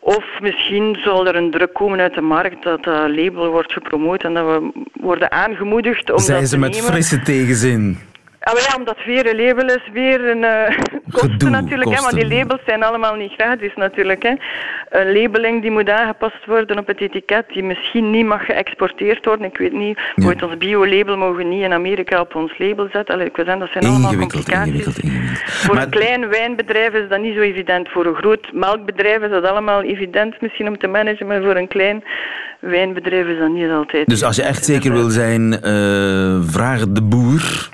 Of 0.00 0.24
misschien 0.40 0.96
zal 1.04 1.26
er 1.26 1.36
een 1.36 1.50
druk 1.50 1.72
komen 1.72 2.00
uit 2.00 2.14
de 2.14 2.20
markt 2.20 2.62
dat 2.62 2.84
dat 2.84 3.16
label 3.16 3.50
wordt 3.50 3.72
gepromoot 3.72 4.22
en 4.22 4.34
dat 4.34 4.46
we 4.46 4.84
worden 4.92 5.30
aangemoedigd 5.30 6.10
om 6.10 6.18
Zijn 6.18 6.40
dat 6.40 6.48
ze 6.48 6.58
met 6.58 6.80
frisse 6.80 7.22
tegenzin? 7.22 7.98
Ah, 8.44 8.58
ja, 8.58 8.76
omdat 8.76 8.96
weer 9.06 9.26
een 9.30 9.46
label 9.46 9.66
is, 9.66 9.88
weer 9.92 10.28
een 10.28 10.42
uh, 10.54 10.78
kosten 11.10 11.50
natuurlijk. 11.50 11.90
Hè, 11.90 12.00
want 12.00 12.14
die 12.14 12.28
labels 12.28 12.60
zijn 12.66 12.82
allemaal 12.82 13.14
niet 13.14 13.32
gratis 13.32 13.72
natuurlijk. 13.76 14.22
Hè. 14.22 14.34
Een 14.88 15.12
labeling 15.12 15.62
die 15.62 15.70
moet 15.70 15.88
aangepast 15.88 16.46
worden 16.46 16.78
op 16.78 16.86
het 16.86 17.00
etiket, 17.00 17.44
die 17.48 17.62
misschien 17.62 18.10
niet 18.10 18.26
mag 18.26 18.44
geëxporteerd 18.44 19.24
worden. 19.24 19.46
Ik 19.46 19.58
weet 19.58 19.72
niet, 19.72 19.98
ja. 20.14 20.34
ons 20.46 20.56
bio-label 20.56 21.16
mogen 21.16 21.48
niet 21.48 21.62
in 21.62 21.72
Amerika 21.72 22.20
op 22.20 22.34
ons 22.34 22.58
label 22.58 22.88
zetten. 22.92 23.14
Allee, 23.14 23.26
ik 23.26 23.36
wil 23.36 23.44
zeggen, 23.44 23.62
dat 23.62 23.72
zijn 23.72 23.84
allemaal 23.84 24.16
complicaties. 24.16 24.86
Voor 25.44 25.76
een 25.76 25.90
klein 25.90 26.28
wijnbedrijf 26.28 26.92
is 26.92 27.08
dat 27.08 27.20
niet 27.20 27.34
zo 27.34 27.40
evident. 27.40 27.88
Voor 27.88 28.06
een 28.06 28.14
groot 28.14 28.52
melkbedrijf 28.52 29.22
is 29.22 29.30
dat 29.30 29.44
allemaal 29.44 29.82
evident 29.82 30.40
misschien 30.40 30.68
om 30.68 30.78
te 30.78 30.86
managen, 30.86 31.26
maar 31.26 31.42
voor 31.42 31.56
een 31.56 31.68
klein 31.68 32.04
wijnbedrijf 32.58 33.26
is 33.26 33.38
dat 33.38 33.50
niet 33.50 33.70
altijd. 33.70 34.08
Dus 34.08 34.24
als 34.24 34.36
je 34.36 34.42
echt 34.42 34.64
zeker 34.64 34.92
wil 34.92 35.08
zijn, 35.08 35.52
uh, 35.52 36.40
vraag 36.42 36.84
de 36.88 37.02
boer 37.02 37.72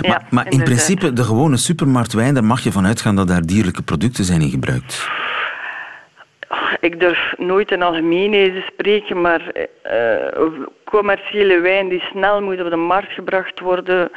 maar, 0.00 0.26
maar 0.30 0.46
in 0.48 0.62
principe, 0.62 1.12
de 1.12 1.24
gewone 1.24 1.56
supermarktwijn, 1.56 2.34
daar 2.34 2.44
mag 2.44 2.60
je 2.60 2.72
van 2.72 2.86
uitgaan 2.86 3.16
dat 3.16 3.28
daar 3.28 3.46
dierlijke 3.46 3.82
producten 3.82 4.24
zijn 4.24 4.40
in 4.40 4.50
gebruikt. 4.50 5.08
Ik 6.80 7.00
durf 7.00 7.34
nooit 7.36 7.70
in 7.70 7.82
algemeenheden 7.82 8.62
spreken, 8.62 9.20
maar 9.20 9.40
uh, 9.54 10.46
commerciële 10.84 11.60
wijn 11.60 11.88
die 11.88 12.00
snel 12.00 12.42
moet 12.42 12.60
op 12.62 12.70
de 12.70 12.76
markt 12.76 13.12
gebracht 13.12 13.60
worden, 13.60 14.10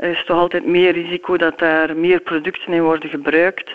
is 0.00 0.24
toch 0.24 0.38
altijd 0.38 0.66
meer 0.66 0.92
risico 0.92 1.36
dat 1.36 1.58
daar 1.58 1.96
meer 1.96 2.20
producten 2.20 2.72
in 2.72 2.82
worden 2.82 3.10
gebruikt. 3.10 3.70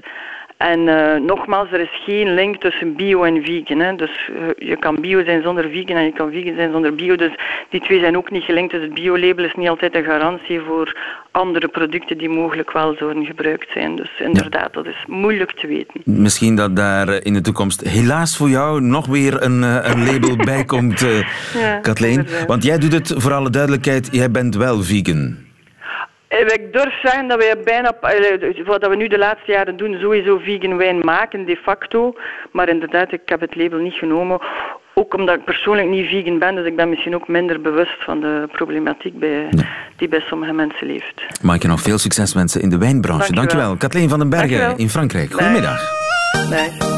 En 0.59 0.79
uh, 0.79 1.15
nogmaals, 1.15 1.71
er 1.71 1.79
is 1.79 2.03
geen 2.05 2.33
link 2.33 2.61
tussen 2.61 2.95
bio 2.95 3.23
en 3.23 3.43
vegan. 3.43 3.79
Hè. 3.79 3.95
Dus 3.95 4.29
uh, 4.29 4.69
je 4.69 4.77
kan 4.77 4.95
bio 5.01 5.23
zijn 5.23 5.41
zonder 5.41 5.69
vegan 5.69 5.95
en 5.95 6.03
je 6.03 6.13
kan 6.13 6.31
vegan 6.31 6.55
zijn 6.55 6.71
zonder 6.71 6.95
bio. 6.95 7.15
Dus 7.15 7.31
die 7.69 7.81
twee 7.81 7.99
zijn 7.99 8.17
ook 8.17 8.31
niet 8.31 8.43
gelinkt. 8.43 8.71
Dus 8.71 8.81
het 8.81 8.93
bio-label 8.93 9.45
is 9.45 9.53
niet 9.55 9.69
altijd 9.69 9.95
een 9.95 10.03
garantie 10.03 10.59
voor 10.59 10.97
andere 11.31 11.67
producten 11.67 12.17
die 12.17 12.29
mogelijk 12.29 12.71
wel 12.71 12.95
zouden 12.97 13.25
gebruikt 13.25 13.71
zijn. 13.73 13.95
Dus 13.95 14.09
inderdaad, 14.19 14.73
dat 14.73 14.85
is 14.85 15.03
moeilijk 15.07 15.51
te 15.51 15.67
weten. 15.67 16.01
Misschien 16.03 16.55
dat 16.55 16.75
daar 16.75 17.09
in 17.09 17.33
de 17.33 17.41
toekomst 17.41 17.81
helaas 17.81 18.37
voor 18.37 18.49
jou 18.49 18.81
nog 18.81 19.05
weer 19.05 19.43
een, 19.43 19.61
uh, 19.61 19.77
een 19.83 20.05
label 20.05 20.35
bij 20.51 20.65
komt, 20.65 20.99
ja, 21.53 21.79
Kathleen. 21.79 22.27
Want 22.47 22.63
jij 22.63 22.77
doet 22.77 22.93
het, 22.93 23.13
voor 23.17 23.33
alle 23.33 23.49
duidelijkheid, 23.49 24.09
jij 24.11 24.31
bent 24.31 24.55
wel 24.55 24.83
vegan. 24.83 25.47
Eh, 26.29 26.39
ik 26.39 26.73
durf 26.73 26.99
zeggen 27.01 27.27
dat 27.27 27.37
wij 27.37 27.63
bijna, 27.63 27.93
eh, 28.01 28.65
wat 28.65 28.87
we 28.87 28.95
nu 28.95 29.07
de 29.07 29.17
laatste 29.17 29.51
jaren 29.51 29.77
doen, 29.77 29.97
sowieso 30.01 30.37
vegan 30.37 30.77
wijn 30.77 30.99
maken, 30.99 31.45
de 31.45 31.55
facto. 31.55 32.13
Maar 32.51 32.69
inderdaad, 32.69 33.11
ik 33.11 33.21
heb 33.25 33.39
het 33.39 33.55
label 33.55 33.79
niet 33.79 33.93
genomen. 33.93 34.39
Ook 34.93 35.13
omdat 35.13 35.35
ik 35.35 35.43
persoonlijk 35.43 35.87
niet 35.89 36.07
vegan 36.07 36.39
ben, 36.39 36.55
dus 36.55 36.65
ik 36.65 36.75
ben 36.75 36.89
misschien 36.89 37.15
ook 37.15 37.27
minder 37.27 37.61
bewust 37.61 38.03
van 38.03 38.19
de 38.19 38.47
problematiek 38.51 39.19
bij, 39.19 39.49
die 39.97 40.07
bij 40.07 40.19
sommige 40.19 40.53
mensen 40.53 40.87
leeft. 40.87 41.41
Mag 41.41 41.55
ik 41.55 41.61
je 41.61 41.67
nog 41.67 41.81
veel 41.81 41.97
succes 41.97 42.33
wensen 42.33 42.61
in 42.61 42.69
de 42.69 42.77
wijnbranche. 42.77 43.33
Dankjewel. 43.33 43.67
Dankjewel. 43.67 43.77
Kathleen 43.77 44.09
van 44.09 44.19
den 44.19 44.29
Bergen 44.29 44.77
in 44.77 44.89
Frankrijk. 44.89 45.31
Goedemiddag. 45.31 45.81
Dag. 46.49 46.97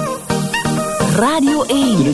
Radio 1.17 1.63
1. 1.63 2.13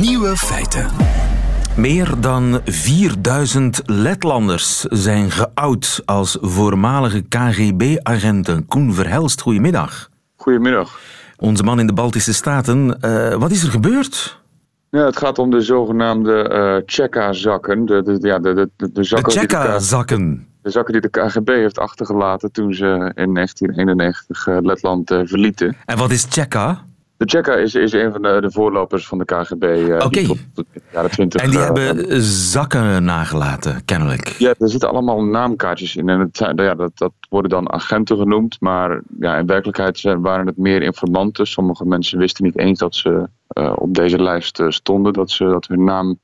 Nieuwe 0.00 0.36
feiten. 0.36 1.15
Meer 1.76 2.14
dan 2.20 2.60
4000 2.64 3.82
Letlanders 3.86 4.80
zijn 4.80 5.30
geout 5.30 6.02
als 6.04 6.38
voormalige 6.40 7.22
KGB-agenten. 7.22 8.66
Koen 8.66 8.94
Verhelst, 8.94 9.40
goedemiddag. 9.40 10.08
Goedemiddag. 10.36 10.98
Onze 11.38 11.62
man 11.62 11.80
in 11.80 11.86
de 11.86 11.92
Baltische 11.92 12.34
Staten. 12.34 12.98
Uh, 13.00 13.34
wat 13.34 13.50
is 13.50 13.62
er 13.62 13.70
gebeurd? 13.70 14.40
Ja, 14.90 15.04
het 15.04 15.16
gaat 15.16 15.38
om 15.38 15.50
de 15.50 15.60
zogenaamde 15.60 16.50
uh, 16.52 16.82
Cheka-zakken. 16.86 17.86
De, 17.86 18.02
de, 18.02 18.18
ja, 18.20 18.38
de, 18.38 18.70
de, 18.76 18.92
de, 18.92 19.04
zakken 19.04 19.32
de 19.32 19.38
Cheka-zakken. 19.38 20.46
De 20.62 20.70
zakken 20.70 20.92
die 20.92 21.02
de 21.02 21.10
KGB 21.10 21.48
heeft 21.48 21.78
achtergelaten 21.78 22.52
toen 22.52 22.74
ze 22.74 23.12
in 23.14 23.34
1991 23.34 24.46
uh, 24.46 24.56
Letland 24.60 25.10
uh, 25.10 25.20
verlieten. 25.24 25.76
En 25.84 25.98
wat 25.98 26.10
is 26.10 26.26
Cheka? 26.30 26.84
De 27.16 27.24
Cheka 27.24 27.54
is, 27.54 27.74
is 27.74 27.92
een 27.92 28.12
van 28.12 28.22
de, 28.22 28.38
de 28.40 28.50
voorlopers 28.50 29.06
van 29.06 29.18
de 29.18 29.24
KGB. 29.24 29.64
Oké. 29.92 30.04
Okay. 30.04 30.38
jaren 30.92 31.10
20. 31.10 31.42
En 31.42 31.50
die 31.50 31.58
hebben 31.58 32.22
zakken 32.22 33.04
nagelaten, 33.04 33.84
kennelijk. 33.84 34.28
Ja, 34.28 34.54
er 34.58 34.70
zitten 34.70 34.88
allemaal 34.88 35.24
naamkaartjes 35.24 35.96
in. 35.96 36.08
En 36.08 36.20
het 36.20 36.36
zijn, 36.36 36.56
ja, 36.56 36.74
dat, 36.74 36.90
dat 36.94 37.12
worden 37.28 37.50
dan 37.50 37.72
agenten 37.72 38.16
genoemd. 38.16 38.56
Maar 38.60 39.00
ja, 39.20 39.36
in 39.36 39.46
werkelijkheid 39.46 40.02
waren 40.02 40.46
het 40.46 40.56
meer 40.56 40.82
informanten. 40.82 41.46
Sommige 41.46 41.84
mensen 41.84 42.18
wisten 42.18 42.44
niet 42.44 42.58
eens 42.58 42.78
dat 42.78 42.94
ze 42.94 43.28
uh, 43.58 43.72
op 43.76 43.94
deze 43.94 44.22
lijst 44.22 44.62
stonden. 44.68 45.12
Dat, 45.12 45.30
ze, 45.30 45.44
dat 45.44 45.66
hun 45.66 45.84
naam 45.84 46.18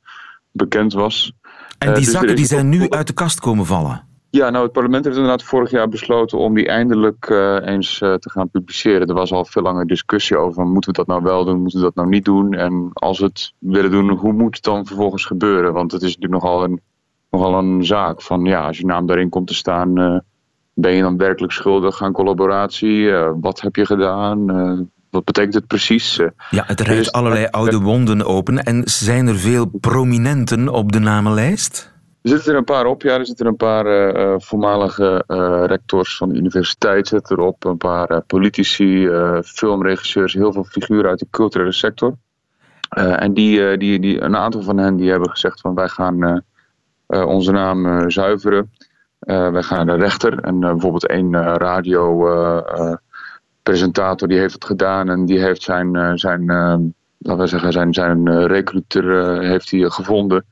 bekend 0.51 0.93
was. 0.93 1.33
En 1.79 1.95
die 1.95 2.03
dus 2.05 2.13
zakken 2.13 2.37
die 2.37 2.47
zijn 2.47 2.69
nu 2.69 2.91
uit 2.91 3.07
de 3.07 3.13
kast 3.13 3.41
komen 3.41 3.67
vallen? 3.67 4.11
Ja, 4.35 4.51
nou 4.51 4.65
het 4.65 4.73
parlement 4.73 5.05
heeft 5.05 5.17
inderdaad 5.17 5.43
vorig 5.43 5.71
jaar 5.71 5.89
besloten 5.89 6.39
om 6.39 6.55
die 6.55 6.69
eindelijk 6.69 7.29
uh, 7.31 7.67
eens 7.67 8.01
uh, 8.01 8.15
te 8.15 8.31
gaan 8.31 8.51
publiceren. 8.51 9.09
Er 9.09 9.15
was 9.15 9.33
al 9.33 9.45
veel 9.45 9.63
langer 9.63 9.87
discussie 9.87 10.37
over, 10.37 10.67
moeten 10.67 10.91
we 10.91 10.97
dat 10.97 11.07
nou 11.07 11.23
wel 11.23 11.45
doen, 11.45 11.61
moeten 11.61 11.79
we 11.79 11.85
dat 11.85 11.95
nou 11.95 12.09
niet 12.09 12.25
doen? 12.25 12.55
En 12.55 12.91
als 12.93 13.19
we 13.19 13.25
het 13.25 13.53
willen 13.59 13.91
doen, 13.91 14.11
hoe 14.11 14.33
moet 14.33 14.55
het 14.55 14.65
dan 14.65 14.87
vervolgens 14.87 15.25
gebeuren? 15.25 15.73
Want 15.73 15.93
het 15.93 16.03
is 16.03 16.17
natuurlijk 16.17 16.43
nogal 16.43 16.65
een, 16.65 16.81
nogal 17.31 17.59
een 17.59 17.85
zaak 17.85 18.23
van, 18.23 18.45
ja, 18.45 18.67
als 18.67 18.79
je 18.79 18.87
naam 18.87 19.07
daarin 19.07 19.29
komt 19.29 19.47
te 19.47 19.55
staan, 19.55 20.01
uh, 20.01 20.19
ben 20.75 20.93
je 20.93 21.03
dan 21.03 21.17
werkelijk 21.17 21.53
schuldig 21.53 22.03
aan 22.03 22.13
collaboratie? 22.13 23.13
wat 23.41 23.61
heb 23.61 23.77
je 23.77 23.87
gedaan? 23.87 24.47
wat 25.11 25.25
betekent 25.25 25.55
het 25.55 25.67
precies? 25.67 26.17
ja, 26.51 26.65
het 26.67 26.81
rijdt 26.81 27.05
dus, 27.05 27.13
allerlei 27.13 27.47
oude 27.51 27.81
wonden 27.81 28.27
open. 28.27 28.63
En 28.63 28.83
zijn 28.85 29.27
er 29.27 29.39
veel 29.39 29.67
prominenten 29.81 30.69
op 30.69 30.93
de 30.93 30.99
namenlijst? 30.99 31.92
Er 32.23 32.31
zitten 32.31 32.53
er 32.53 32.59
een 32.59 32.65
paar 32.65 32.87
op, 32.87 33.03
ja. 33.03 33.19
Er 33.19 33.27
zitten 33.27 33.47
een 33.47 33.57
paar 33.57 33.87
uh, 33.87 34.35
voormalige 34.39 35.25
uh, 35.29 35.63
rectors 35.67 36.17
van 36.17 36.29
de 36.29 36.39
universiteit 36.39 37.09
zitten 37.09 37.39
erop. 37.39 37.65
Een 37.65 37.77
paar 37.77 38.23
politici, 38.23 39.11
filmregisseurs, 39.45 40.33
heel 40.33 40.53
veel 40.53 40.65
figuren 40.65 41.11
uit 41.11 41.19
de 41.19 41.27
culturele 41.31 41.73
sector. 41.73 42.15
en 42.89 43.35
die, 43.35 43.77
die, 43.77 44.01
die, 44.01 44.21
een 44.21 44.37
aantal 44.37 44.63
van 44.63 44.77
hen 44.77 44.97
die 44.97 45.11
hebben 45.11 45.31
gezegd 45.31 45.61
van 45.61 45.75
wij 45.75 45.89
gaan 45.89 46.45
onze 47.07 47.53
naam 47.53 48.11
zuiveren. 48.11 48.71
wij 49.27 49.63
gaan 49.63 49.87
naar 49.87 49.99
de 49.99 50.03
rechter. 50.03 50.39
En 50.39 50.61
bijvoorbeeld 50.61 51.07
één 51.07 51.43
radiopresentator 51.43 54.29
die 54.29 54.39
heeft 54.39 54.55
het 54.55 54.65
gedaan. 54.65 55.09
En 55.09 55.25
die 55.25 55.41
heeft 55.41 55.63
zijn, 55.63 56.19
zijn 56.19 56.45
laten 57.19 57.43
we 57.43 57.47
zeggen, 57.47 57.73
zijn, 57.73 57.95
zijn 57.95 58.47
recruiter 58.47 59.39
heeft 59.43 59.71
hij 59.71 59.91
gevonden. 59.91 60.45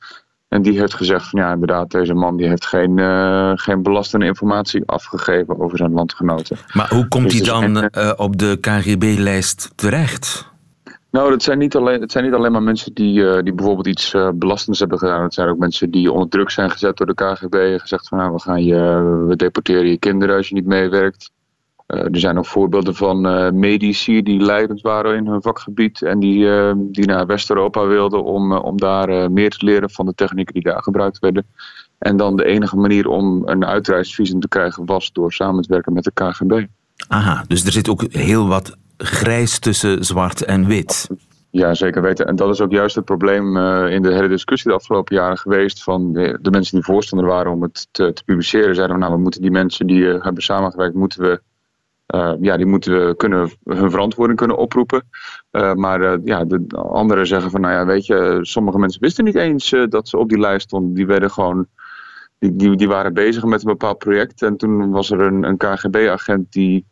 En 0.50 0.62
die 0.62 0.78
heeft 0.78 0.94
gezegd 0.94 1.28
van 1.28 1.40
ja, 1.40 1.52
inderdaad, 1.52 1.90
deze 1.90 2.14
man 2.14 2.36
die 2.36 2.48
heeft 2.48 2.66
geen, 2.66 2.98
uh, 2.98 3.52
geen 3.54 3.82
belastende 3.82 4.26
informatie 4.26 4.82
afgegeven 4.86 5.60
over 5.60 5.78
zijn 5.78 5.92
landgenoten. 5.92 6.56
Maar 6.72 6.88
hoe 6.88 7.08
komt 7.08 7.30
dus 7.30 7.34
hij 7.34 7.42
dan 7.42 7.76
uh, 7.76 8.12
op 8.16 8.38
de 8.38 8.58
KGB-lijst 8.60 9.70
terecht? 9.74 10.48
Nou, 11.10 11.32
het 11.32 11.42
zijn 11.42 11.58
niet 11.58 11.76
alleen, 11.76 12.00
het 12.00 12.12
zijn 12.12 12.24
niet 12.24 12.34
alleen 12.34 12.52
maar 12.52 12.62
mensen 12.62 12.94
die, 12.94 13.20
uh, 13.20 13.42
die 13.42 13.54
bijvoorbeeld 13.54 13.86
iets 13.86 14.14
belastends 14.34 14.78
hebben 14.78 14.98
gedaan. 14.98 15.22
Het 15.22 15.34
zijn 15.34 15.48
ook 15.48 15.58
mensen 15.58 15.90
die 15.90 16.12
onder 16.12 16.28
druk 16.28 16.50
zijn 16.50 16.70
gezet 16.70 16.96
door 16.96 17.06
de 17.06 17.14
KGB. 17.14 17.54
En 17.54 17.80
gezegd 17.80 18.08
van 18.08 18.18
nou, 18.18 18.32
we, 18.32 18.40
gaan 18.40 18.64
je, 18.64 19.02
we 19.28 19.36
deporteren 19.36 19.88
je 19.88 19.98
kinderen 19.98 20.36
als 20.36 20.48
je 20.48 20.54
niet 20.54 20.66
meewerkt. 20.66 21.30
Uh, 21.94 22.04
er 22.04 22.18
zijn 22.18 22.38
ook 22.38 22.46
voorbeelden 22.46 22.94
van 22.94 23.26
uh, 23.26 23.50
medici 23.50 24.22
die 24.22 24.40
leidend 24.40 24.80
waren 24.80 25.16
in 25.16 25.26
hun 25.26 25.42
vakgebied 25.42 26.02
en 26.02 26.20
die, 26.20 26.38
uh, 26.38 26.72
die 26.76 27.06
naar 27.06 27.26
West-Europa 27.26 27.86
wilden 27.86 28.24
om, 28.24 28.52
om 28.52 28.76
daar 28.76 29.30
meer 29.30 29.50
te 29.50 29.64
leren 29.64 29.90
van 29.90 30.06
de 30.06 30.14
technieken 30.14 30.54
die 30.54 30.62
daar 30.62 30.82
gebruikt 30.82 31.18
werden. 31.18 31.46
En 31.98 32.16
dan 32.16 32.36
de 32.36 32.44
enige 32.44 32.76
manier 32.76 33.08
om 33.08 33.48
een 33.48 33.64
uitreisvisum 33.64 34.40
te 34.40 34.48
krijgen 34.48 34.84
was 34.84 35.12
door 35.12 35.32
samen 35.32 35.62
te 35.62 35.72
werken 35.72 35.92
met 35.92 36.04
de 36.04 36.12
KGB. 36.14 36.66
Aha, 37.08 37.44
dus 37.48 37.64
er 37.64 37.72
zit 37.72 37.88
ook 37.88 38.04
heel 38.12 38.48
wat 38.48 38.76
grijs 38.96 39.58
tussen 39.58 40.04
zwart 40.04 40.44
en 40.44 40.66
wit. 40.66 41.08
Ja, 41.50 41.74
zeker 41.74 42.02
weten. 42.02 42.26
En 42.26 42.36
dat 42.36 42.50
is 42.50 42.60
ook 42.60 42.72
juist 42.72 42.94
het 42.94 43.04
probleem 43.04 43.56
in 43.86 44.02
de 44.02 44.12
hele 44.12 44.28
discussie 44.28 44.70
de 44.70 44.76
afgelopen 44.76 45.16
jaren 45.16 45.38
geweest. 45.38 45.82
Van 45.82 46.12
de, 46.12 46.38
de 46.42 46.50
mensen 46.50 46.74
die 46.74 46.84
voorstander 46.84 47.26
waren 47.26 47.52
om 47.52 47.62
het 47.62 47.88
te, 47.90 48.12
te 48.12 48.24
publiceren, 48.24 48.74
zeiden 48.74 48.96
we 48.96 49.02
nou, 49.02 49.14
we 49.14 49.22
moeten 49.22 49.40
die 49.40 49.50
mensen 49.50 49.86
die 49.86 50.04
hebben 50.04 50.42
samengewerkt, 50.42 50.94
moeten 50.94 51.22
we 51.22 51.40
uh, 52.14 52.32
ja, 52.40 52.56
die 52.56 52.66
moeten 52.66 53.16
kunnen, 53.16 53.50
hun 53.64 53.90
verantwoording 53.90 54.38
kunnen 54.38 54.56
oproepen. 54.56 55.08
Uh, 55.52 55.74
maar 55.74 56.00
uh, 56.00 56.14
ja, 56.24 56.44
de 56.44 56.76
anderen 56.76 57.26
zeggen 57.26 57.50
van, 57.50 57.60
nou 57.60 57.74
ja, 57.74 57.86
weet 57.86 58.06
je, 58.06 58.38
sommige 58.42 58.78
mensen 58.78 59.00
wisten 59.00 59.24
niet 59.24 59.34
eens 59.34 59.74
dat 59.88 60.08
ze 60.08 60.16
op 60.16 60.28
die 60.28 60.38
lijst 60.38 60.66
stonden. 60.66 60.94
Die 60.94 61.06
werden 61.06 61.30
gewoon, 61.30 61.66
die, 62.38 62.56
die, 62.56 62.76
die, 62.76 62.88
waren 62.88 63.14
bezig 63.14 63.44
met 63.44 63.60
een 63.60 63.70
bepaald 63.70 63.98
project. 63.98 64.42
En 64.42 64.56
toen 64.56 64.90
was 64.90 65.10
er 65.10 65.20
een, 65.20 65.42
een 65.42 65.56
KGB-agent 65.56 66.52
die, 66.52 66.86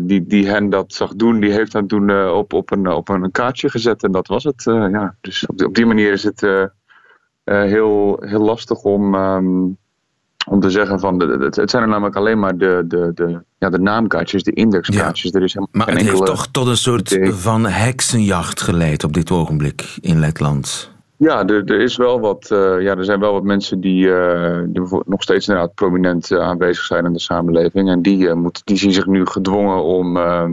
die, 0.00 0.26
die 0.26 0.48
hen 0.48 0.70
dat 0.70 0.92
zag 0.92 1.14
doen. 1.14 1.40
Die 1.40 1.52
heeft 1.52 1.72
hen 1.72 1.86
toen 1.86 2.30
op, 2.30 2.52
op, 2.52 2.70
een, 2.70 2.88
op 2.88 3.08
een 3.08 3.30
kaartje 3.30 3.70
gezet 3.70 4.02
en 4.02 4.12
dat 4.12 4.26
was 4.26 4.44
het. 4.44 4.62
ja. 4.64 5.16
Dus 5.20 5.46
op 5.46 5.58
die, 5.58 5.66
op 5.66 5.74
die 5.74 5.86
manier 5.86 6.12
is 6.12 6.22
het 6.22 6.40
heel, 7.44 8.16
heel 8.20 8.40
lastig 8.40 8.82
om... 8.82 9.14
Um, 9.14 9.78
om 10.48 10.60
te 10.60 10.70
zeggen 10.70 11.00
van, 11.00 11.20
het 11.20 11.70
zijn 11.70 11.82
er 11.82 11.88
namelijk 11.88 12.16
alleen 12.16 12.38
maar 12.38 12.56
de, 12.56 12.84
de, 12.86 13.10
de, 13.14 13.40
ja, 13.58 13.70
de 13.70 13.78
naamkaartjes, 13.78 14.42
de 14.42 14.52
indexkaartjes. 14.52 15.32
Er 15.32 15.42
is 15.42 15.54
helemaal 15.54 15.86
maar 15.86 15.96
het 15.96 16.06
heeft 16.06 16.26
toch 16.26 16.46
tot 16.46 16.66
een 16.66 16.76
soort 16.76 17.18
van 17.22 17.66
heksenjacht 17.66 18.60
geleid 18.60 19.04
op 19.04 19.12
dit 19.12 19.30
ogenblik 19.30 19.98
in 20.00 20.18
Letland. 20.18 20.90
Ja, 21.16 21.46
er, 21.46 21.64
er, 21.64 21.80
is 21.80 21.96
wel 21.96 22.20
wat, 22.20 22.48
uh, 22.52 22.80
ja, 22.80 22.96
er 22.96 23.04
zijn 23.04 23.20
wel 23.20 23.32
wat 23.32 23.42
mensen 23.42 23.80
die, 23.80 24.06
uh, 24.06 24.58
die 24.66 24.82
nog 25.04 25.22
steeds 25.22 25.48
inderdaad 25.48 25.74
prominent 25.74 26.30
uh, 26.30 26.40
aanwezig 26.40 26.84
zijn 26.84 27.04
in 27.04 27.12
de 27.12 27.20
samenleving. 27.20 27.88
En 27.88 28.02
die, 28.02 28.34
moet, 28.34 28.62
die 28.64 28.76
zien 28.76 28.92
zich 28.92 29.06
nu 29.06 29.26
gedwongen 29.26 29.84
om, 29.84 30.16
ehm, 30.16 30.52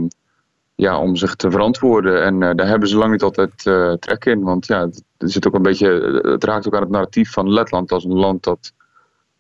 ja, 0.76 1.00
om 1.00 1.16
zich 1.16 1.36
te 1.36 1.52
verantwoorden. 1.52 2.24
En 2.24 2.40
daar 2.40 2.68
hebben 2.68 2.90
ze 2.90 2.98
lang 2.98 3.12
niet 3.12 3.24
altijd 3.24 3.52
trek 4.00 4.26
in. 4.26 4.42
Want 4.44 4.68
ja, 4.68 4.82
het, 4.82 5.04
zit 5.18 5.48
ook 5.48 5.54
een 5.54 5.62
beetje, 5.62 6.20
het 6.22 6.44
raakt 6.44 6.68
ook 6.68 6.76
aan 6.76 6.82
het 6.82 6.92
narratief 6.92 7.32
van 7.32 7.50
Letland 7.50 7.92
als 7.92 8.04
een 8.04 8.18
land 8.18 8.44
dat 8.44 8.74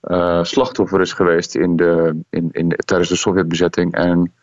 uh, 0.07 0.43
slachtoffer 0.43 1.01
is 1.01 1.13
geweest 1.13 1.55
in 1.55 1.75
de, 1.75 2.19
in, 2.29 2.49
in, 2.51 2.69
tijdens 2.85 3.09
de 3.09 3.15
Sovjetbezetting. 3.15 3.93
En 3.93 4.33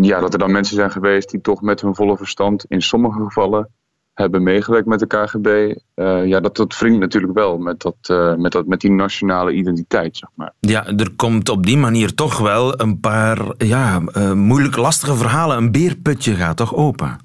ja, 0.00 0.20
dat 0.20 0.32
er 0.32 0.38
dan 0.38 0.52
mensen 0.52 0.76
zijn 0.76 0.90
geweest 0.90 1.30
die 1.30 1.40
toch 1.40 1.62
met 1.62 1.80
hun 1.80 1.94
volle 1.94 2.16
verstand 2.16 2.64
in 2.68 2.82
sommige 2.82 3.22
gevallen 3.22 3.68
hebben 4.14 4.42
meegewerkt 4.42 4.86
met 4.86 4.98
de 4.98 5.06
KGB. 5.06 5.46
Uh, 5.46 5.74
eh, 5.94 6.26
ja, 6.26 6.40
dat, 6.40 6.56
dat 6.56 6.78
wringt 6.78 6.98
natuurlijk 6.98 7.32
wel 7.32 7.58
met, 7.58 7.80
dat, 7.80 7.96
uh, 8.10 8.34
met, 8.34 8.52
dat, 8.52 8.66
met 8.66 8.80
die 8.80 8.90
nationale 8.90 9.52
identiteit, 9.52 10.16
zeg 10.16 10.28
maar. 10.34 10.52
Ja, 10.60 10.86
er 10.86 11.10
komt 11.16 11.48
op 11.48 11.66
die 11.66 11.78
manier 11.78 12.14
toch 12.14 12.38
wel 12.38 12.80
een 12.80 13.00
paar 13.00 13.54
ja, 13.58 14.02
moeilijk 14.34 14.76
lastige 14.76 15.14
verhalen. 15.14 15.56
Een 15.56 15.72
beerputje 15.72 16.34
gaat 16.34 16.56
toch 16.56 16.74
open? 16.74 17.18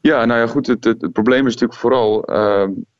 Ja, 0.00 0.24
nou 0.24 0.40
ja, 0.40 0.46
goed. 0.46 0.66
Het, 0.66 0.84
het, 0.84 1.00
het 1.00 1.12
probleem 1.12 1.46
is 1.46 1.52
natuurlijk 1.52 1.80
vooral 1.80 2.24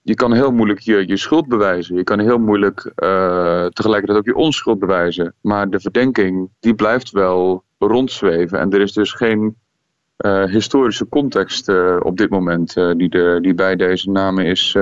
je 0.07 0.15
kan 0.15 0.33
heel 0.33 0.53
moeilijk 0.53 0.81
je, 0.81 1.07
je 1.07 1.17
schuld 1.17 1.49
bewijzen. 1.49 1.97
Je 1.97 2.05
kan 2.05 2.19
heel 2.19 2.39
moeilijk 2.39 2.85
uh, 2.85 3.67
tegelijkertijd 3.67 4.19
ook 4.19 4.25
je 4.25 4.35
onschuld 4.35 4.79
bewijzen. 4.79 5.35
Maar 5.41 5.71
de 5.71 5.81
verdenking, 5.81 6.49
die 6.61 6.75
blijft 6.75 7.11
wel 7.11 7.65
rondzweven. 7.79 8.59
En 8.59 8.71
er 8.71 8.81
is 8.81 8.93
dus 8.93 9.13
geen 9.13 9.57
uh, 10.27 10.45
historische 10.45 11.09
context 11.09 11.69
uh, 11.69 11.97
op 12.03 12.17
dit 12.17 12.31
moment 12.31 12.75
die, 12.75 13.09
de, 13.09 13.39
die 13.43 13.55
bij 13.55 13.77
deze 13.77 14.11
namen 14.11 14.47
is 14.47 14.77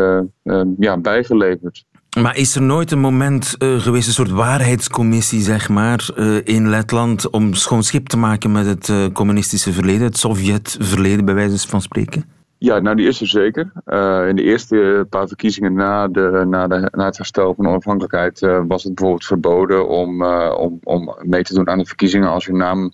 ja, 0.79 0.99
bijgeleverd. 0.99 1.85
Maar 2.21 2.37
is 2.37 2.55
er 2.55 2.63
nooit 2.63 2.91
een 2.91 3.01
moment 3.01 3.55
geweest, 3.59 4.07
een 4.07 4.13
soort 4.13 4.31
waarheidscommissie, 4.31 5.41
zeg 5.41 5.69
maar, 5.69 6.09
in 6.45 6.69
Letland, 6.69 7.31
om 7.31 7.55
schoon 7.55 7.83
schip 7.83 8.07
te 8.07 8.17
maken 8.17 8.53
met 8.53 8.67
het 8.67 9.13
communistische 9.13 9.73
verleden, 9.73 10.03
het 10.03 10.19
Sovjet-verleden, 10.19 11.25
bij 11.25 11.35
wijze 11.35 11.69
van 11.69 11.83
spreken? 11.83 12.34
Ja, 12.65 12.79
nou 12.79 12.97
die 12.97 13.07
is 13.07 13.21
er 13.21 13.27
zeker. 13.27 13.73
Uh, 13.87 14.29
in 14.29 14.37
de 14.37 14.43
eerste 14.43 15.07
paar 15.09 15.29
verkiezingen 15.29 15.75
na, 15.75 16.09
de, 16.09 16.45
na, 16.47 16.67
de, 16.67 16.89
na 16.93 17.05
het 17.05 17.17
herstel 17.17 17.55
van 17.55 17.67
onafhankelijkheid 17.67 18.43
uh, 18.43 18.61
was 18.69 18.85
het 18.85 18.95
bijvoorbeeld 18.95 19.27
verboden 19.27 19.89
om, 19.89 20.23
uh, 20.23 20.55
om, 20.59 20.79
om 20.83 21.17
mee 21.23 21.43
te 21.43 21.55
doen 21.55 21.69
aan 21.69 21.79
de 21.79 21.85
verkiezingen 21.85 22.29
als 22.29 22.45
je 22.45 22.53
naam 22.53 22.93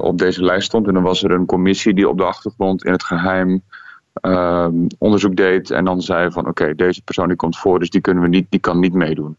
op 0.00 0.18
deze 0.18 0.44
lijst 0.44 0.66
stond. 0.66 0.86
En 0.86 0.94
dan 0.94 1.02
was 1.02 1.22
er 1.22 1.30
een 1.30 1.46
commissie 1.46 1.94
die 1.94 2.08
op 2.08 2.18
de 2.18 2.24
achtergrond 2.24 2.84
in 2.84 2.92
het 2.92 3.04
geheim 3.04 3.62
onderzoek 4.98 5.36
deed 5.36 5.70
en 5.70 5.84
dan 5.84 6.02
zei 6.02 6.30
van 6.30 6.48
oké, 6.48 6.74
deze 6.74 7.02
persoon 7.02 7.28
die 7.28 7.36
komt 7.36 7.58
voor, 7.58 7.78
dus 7.78 7.90
die, 7.90 8.00
kunnen 8.00 8.22
we 8.22 8.28
niet, 8.28 8.46
die 8.50 8.60
kan 8.60 8.80
niet 8.80 8.94
meedoen. 8.94 9.36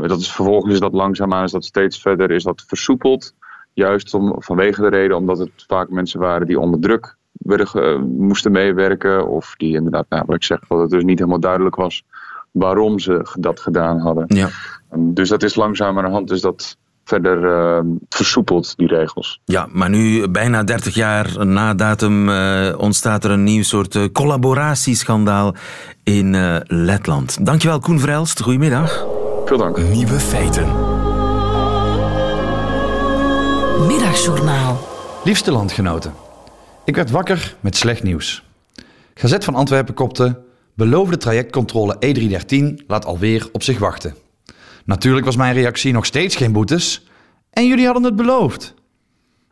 dat 0.00 0.20
is, 0.20 0.32
vervolgens 0.32 0.72
is 0.72 0.80
dat 0.80 0.92
langzaamaan 0.92 1.44
is 1.44 1.52
dat 1.52 1.64
steeds 1.64 2.00
verder 2.00 2.30
is 2.30 2.42
dat 2.42 2.64
versoepeld. 2.66 3.34
Juist 3.72 4.14
om, 4.14 4.34
vanwege 4.38 4.80
de 4.80 4.88
reden 4.88 5.16
omdat 5.16 5.38
het 5.38 5.64
vaak 5.66 5.88
mensen 5.88 6.20
waren 6.20 6.46
die 6.46 6.60
onder 6.60 6.80
druk 6.80 7.18
werden, 7.40 8.00
moesten 8.18 8.52
meewerken. 8.52 9.28
Of 9.28 9.54
die 9.56 9.74
inderdaad, 9.74 10.06
nou, 10.08 10.22
wat 10.26 10.36
ik 10.36 10.44
zeg, 10.44 10.60
dat 10.68 10.80
het 10.80 10.90
dus 10.90 11.04
niet 11.04 11.18
helemaal 11.18 11.40
duidelijk 11.40 11.76
was 11.76 12.04
waarom 12.50 12.98
ze 12.98 13.28
dat 13.38 13.60
gedaan 13.60 13.98
hadden. 13.98 14.24
Ja. 14.28 14.48
Dus 14.96 15.28
dat 15.28 15.42
is 15.42 15.54
langzamerhand 15.54 16.28
dus 16.28 16.40
dat 16.40 16.76
verder 17.04 17.44
uh, 17.44 17.78
versoepeld, 18.08 18.76
die 18.76 18.88
regels. 18.88 19.40
Ja, 19.44 19.68
maar 19.72 19.90
nu, 19.90 20.28
bijna 20.28 20.64
30 20.64 20.94
jaar 20.94 21.46
na 21.46 21.74
datum, 21.74 22.28
uh, 22.28 22.74
ontstaat 22.78 23.24
er 23.24 23.30
een 23.30 23.44
nieuw 23.44 23.62
soort 23.62 23.94
uh, 23.94 24.04
collaboratieschandaal 24.12 25.54
in 26.02 26.34
uh, 26.34 26.56
Letland. 26.64 27.46
Dankjewel, 27.46 27.78
Koen 27.78 28.00
Vrelst. 28.00 28.42
Goedemiddag. 28.42 29.06
Veel 29.44 29.58
dank. 29.58 29.78
Nieuwe 29.78 30.20
feiten. 30.20 30.66
Middagjournaal. 33.86 34.88
Liefste 35.24 35.50
landgenoten. 35.50 36.29
Ik 36.90 36.96
werd 36.96 37.10
wakker 37.10 37.56
met 37.60 37.76
slecht 37.76 38.02
nieuws. 38.02 38.44
Gazet 39.14 39.44
van 39.44 39.54
Antwerpen 39.54 39.94
kopte... 39.94 40.42
Beloofde 40.74 41.16
trajectcontrole 41.16 41.96
E313 41.96 42.86
laat 42.86 43.04
alweer 43.04 43.48
op 43.52 43.62
zich 43.62 43.78
wachten. 43.78 44.14
Natuurlijk 44.84 45.26
was 45.26 45.36
mijn 45.36 45.54
reactie 45.54 45.92
nog 45.92 46.06
steeds 46.06 46.36
geen 46.36 46.52
boetes. 46.52 47.06
En 47.50 47.66
jullie 47.66 47.84
hadden 47.84 48.04
het 48.04 48.16
beloofd. 48.16 48.74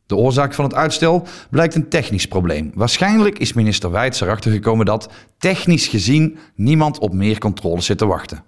De 0.06 0.16
oorzaak 0.16 0.54
van 0.54 0.64
het 0.64 0.74
uitstel 0.74 1.26
blijkt 1.50 1.74
een 1.74 1.88
technisch 1.88 2.28
probleem. 2.28 2.70
Waarschijnlijk 2.74 3.38
is 3.38 3.52
minister 3.52 3.90
Wijts 3.90 4.20
erachter 4.20 4.52
gekomen 4.52 4.86
dat, 4.86 5.10
technisch 5.38 5.86
gezien, 5.86 6.38
niemand 6.54 6.98
op 6.98 7.12
meer 7.12 7.38
controles 7.38 7.86
zit 7.86 7.98
te 7.98 8.06
wachten. 8.06 8.44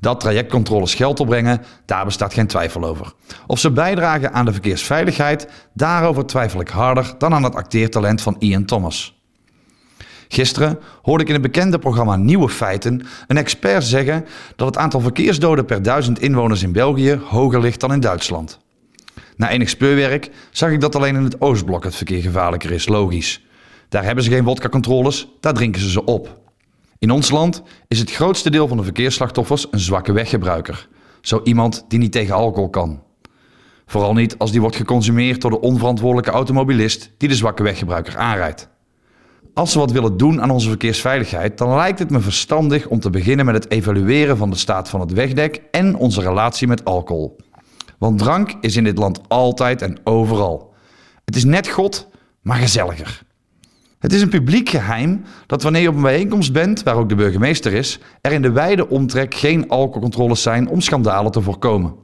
Dat 0.00 0.20
trajectcontroles 0.20 0.94
geld 0.94 1.20
opbrengen, 1.20 1.62
daar 1.84 2.04
bestaat 2.04 2.34
geen 2.34 2.46
twijfel 2.46 2.84
over. 2.84 3.12
Of 3.46 3.58
ze 3.58 3.70
bijdragen 3.70 4.32
aan 4.32 4.44
de 4.44 4.52
verkeersveiligheid, 4.52 5.48
daarover 5.74 6.26
twijfel 6.26 6.60
ik 6.60 6.68
harder 6.68 7.14
dan 7.18 7.34
aan 7.34 7.42
het 7.42 7.54
acteertalent 7.54 8.22
van 8.22 8.36
Ian 8.38 8.64
Thomas. 8.64 9.16
Gisteren 10.28 10.78
hoorde 11.02 11.22
ik 11.22 11.28
in 11.28 11.34
het 11.34 11.52
bekende 11.52 11.78
programma 11.78 12.16
Nieuwe 12.16 12.48
Feiten 12.48 13.06
een 13.26 13.36
expert 13.36 13.84
zeggen 13.84 14.26
dat 14.56 14.66
het 14.66 14.76
aantal 14.76 15.00
verkeersdoden 15.00 15.64
per 15.64 15.82
duizend 15.82 16.20
inwoners 16.20 16.62
in 16.62 16.72
België 16.72 17.20
hoger 17.28 17.60
ligt 17.60 17.80
dan 17.80 17.92
in 17.92 18.00
Duitsland. 18.00 18.58
Na 19.36 19.50
enig 19.50 19.68
speurwerk 19.68 20.30
zag 20.50 20.70
ik 20.70 20.80
dat 20.80 20.94
alleen 20.96 21.16
in 21.16 21.24
het 21.24 21.40
Oostblok 21.40 21.84
het 21.84 21.96
verkeer 21.96 22.22
gevaarlijker 22.22 22.70
is, 22.70 22.88
logisch. 22.88 23.44
Daar 23.88 24.04
hebben 24.04 24.24
ze 24.24 24.30
geen 24.30 24.44
wodka-controles, 24.44 25.28
daar 25.40 25.54
drinken 25.54 25.80
ze 25.80 25.90
ze 25.90 26.04
op. 26.04 26.45
In 26.98 27.10
ons 27.10 27.30
land 27.30 27.62
is 27.88 27.98
het 27.98 28.12
grootste 28.12 28.50
deel 28.50 28.68
van 28.68 28.76
de 28.76 28.82
verkeersslachtoffers 28.82 29.66
een 29.70 29.80
zwakke 29.80 30.12
weggebruiker. 30.12 30.88
Zo 31.20 31.40
iemand 31.44 31.84
die 31.88 31.98
niet 31.98 32.12
tegen 32.12 32.34
alcohol 32.34 32.70
kan. 32.70 33.02
Vooral 33.86 34.12
niet 34.12 34.38
als 34.38 34.50
die 34.50 34.60
wordt 34.60 34.76
geconsumeerd 34.76 35.40
door 35.40 35.50
de 35.50 35.60
onverantwoordelijke 35.60 36.30
automobilist 36.30 37.12
die 37.18 37.28
de 37.28 37.34
zwakke 37.34 37.62
weggebruiker 37.62 38.16
aanrijdt. 38.16 38.68
Als 39.54 39.74
we 39.74 39.80
wat 39.80 39.92
willen 39.92 40.16
doen 40.16 40.42
aan 40.42 40.50
onze 40.50 40.68
verkeersveiligheid, 40.68 41.58
dan 41.58 41.74
lijkt 41.74 41.98
het 41.98 42.10
me 42.10 42.20
verstandig 42.20 42.86
om 42.86 43.00
te 43.00 43.10
beginnen 43.10 43.46
met 43.46 43.54
het 43.54 43.70
evalueren 43.70 44.36
van 44.36 44.50
de 44.50 44.56
staat 44.56 44.88
van 44.88 45.00
het 45.00 45.12
wegdek 45.12 45.62
en 45.70 45.96
onze 45.96 46.20
relatie 46.20 46.68
met 46.68 46.84
alcohol. 46.84 47.36
Want 47.98 48.18
drank 48.18 48.54
is 48.60 48.76
in 48.76 48.84
dit 48.84 48.98
land 48.98 49.20
altijd 49.28 49.82
en 49.82 49.98
overal. 50.04 50.74
Het 51.24 51.36
is 51.36 51.44
net 51.44 51.68
God, 51.68 52.08
maar 52.42 52.56
gezelliger. 52.56 53.25
Het 54.06 54.14
is 54.14 54.22
een 54.22 54.28
publiek 54.28 54.68
geheim 54.68 55.22
dat 55.46 55.62
wanneer 55.62 55.82
je 55.82 55.88
op 55.88 55.94
een 55.94 56.02
bijeenkomst 56.02 56.52
bent, 56.52 56.82
waar 56.82 56.94
ook 56.94 57.08
de 57.08 57.14
burgemeester 57.14 57.72
is, 57.72 57.98
er 58.20 58.32
in 58.32 58.42
de 58.42 58.50
wijde 58.50 58.88
omtrek 58.88 59.34
geen 59.34 59.68
alcoholcontroles 59.68 60.42
zijn 60.42 60.68
om 60.68 60.80
schandalen 60.80 61.32
te 61.32 61.40
voorkomen. 61.40 61.94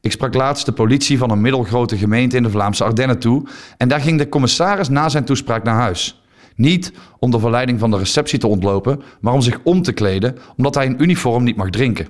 Ik 0.00 0.12
sprak 0.12 0.34
laatst 0.34 0.66
de 0.66 0.72
politie 0.72 1.18
van 1.18 1.30
een 1.30 1.40
middelgrote 1.40 1.96
gemeente 1.96 2.36
in 2.36 2.42
de 2.42 2.50
Vlaamse 2.50 2.84
Ardennen 2.84 3.18
toe 3.18 3.48
en 3.76 3.88
daar 3.88 4.00
ging 4.00 4.18
de 4.18 4.28
commissaris 4.28 4.88
na 4.88 5.08
zijn 5.08 5.24
toespraak 5.24 5.64
naar 5.64 5.74
huis. 5.74 6.22
Niet 6.54 6.92
om 7.18 7.30
de 7.30 7.40
verleiding 7.40 7.78
van 7.78 7.90
de 7.90 7.98
receptie 7.98 8.38
te 8.38 8.46
ontlopen, 8.46 9.02
maar 9.20 9.32
om 9.32 9.40
zich 9.40 9.58
om 9.64 9.82
te 9.82 9.92
kleden, 9.92 10.36
omdat 10.56 10.74
hij 10.74 10.86
in 10.86 11.02
uniform 11.02 11.44
niet 11.44 11.56
mag 11.56 11.70
drinken. 11.70 12.08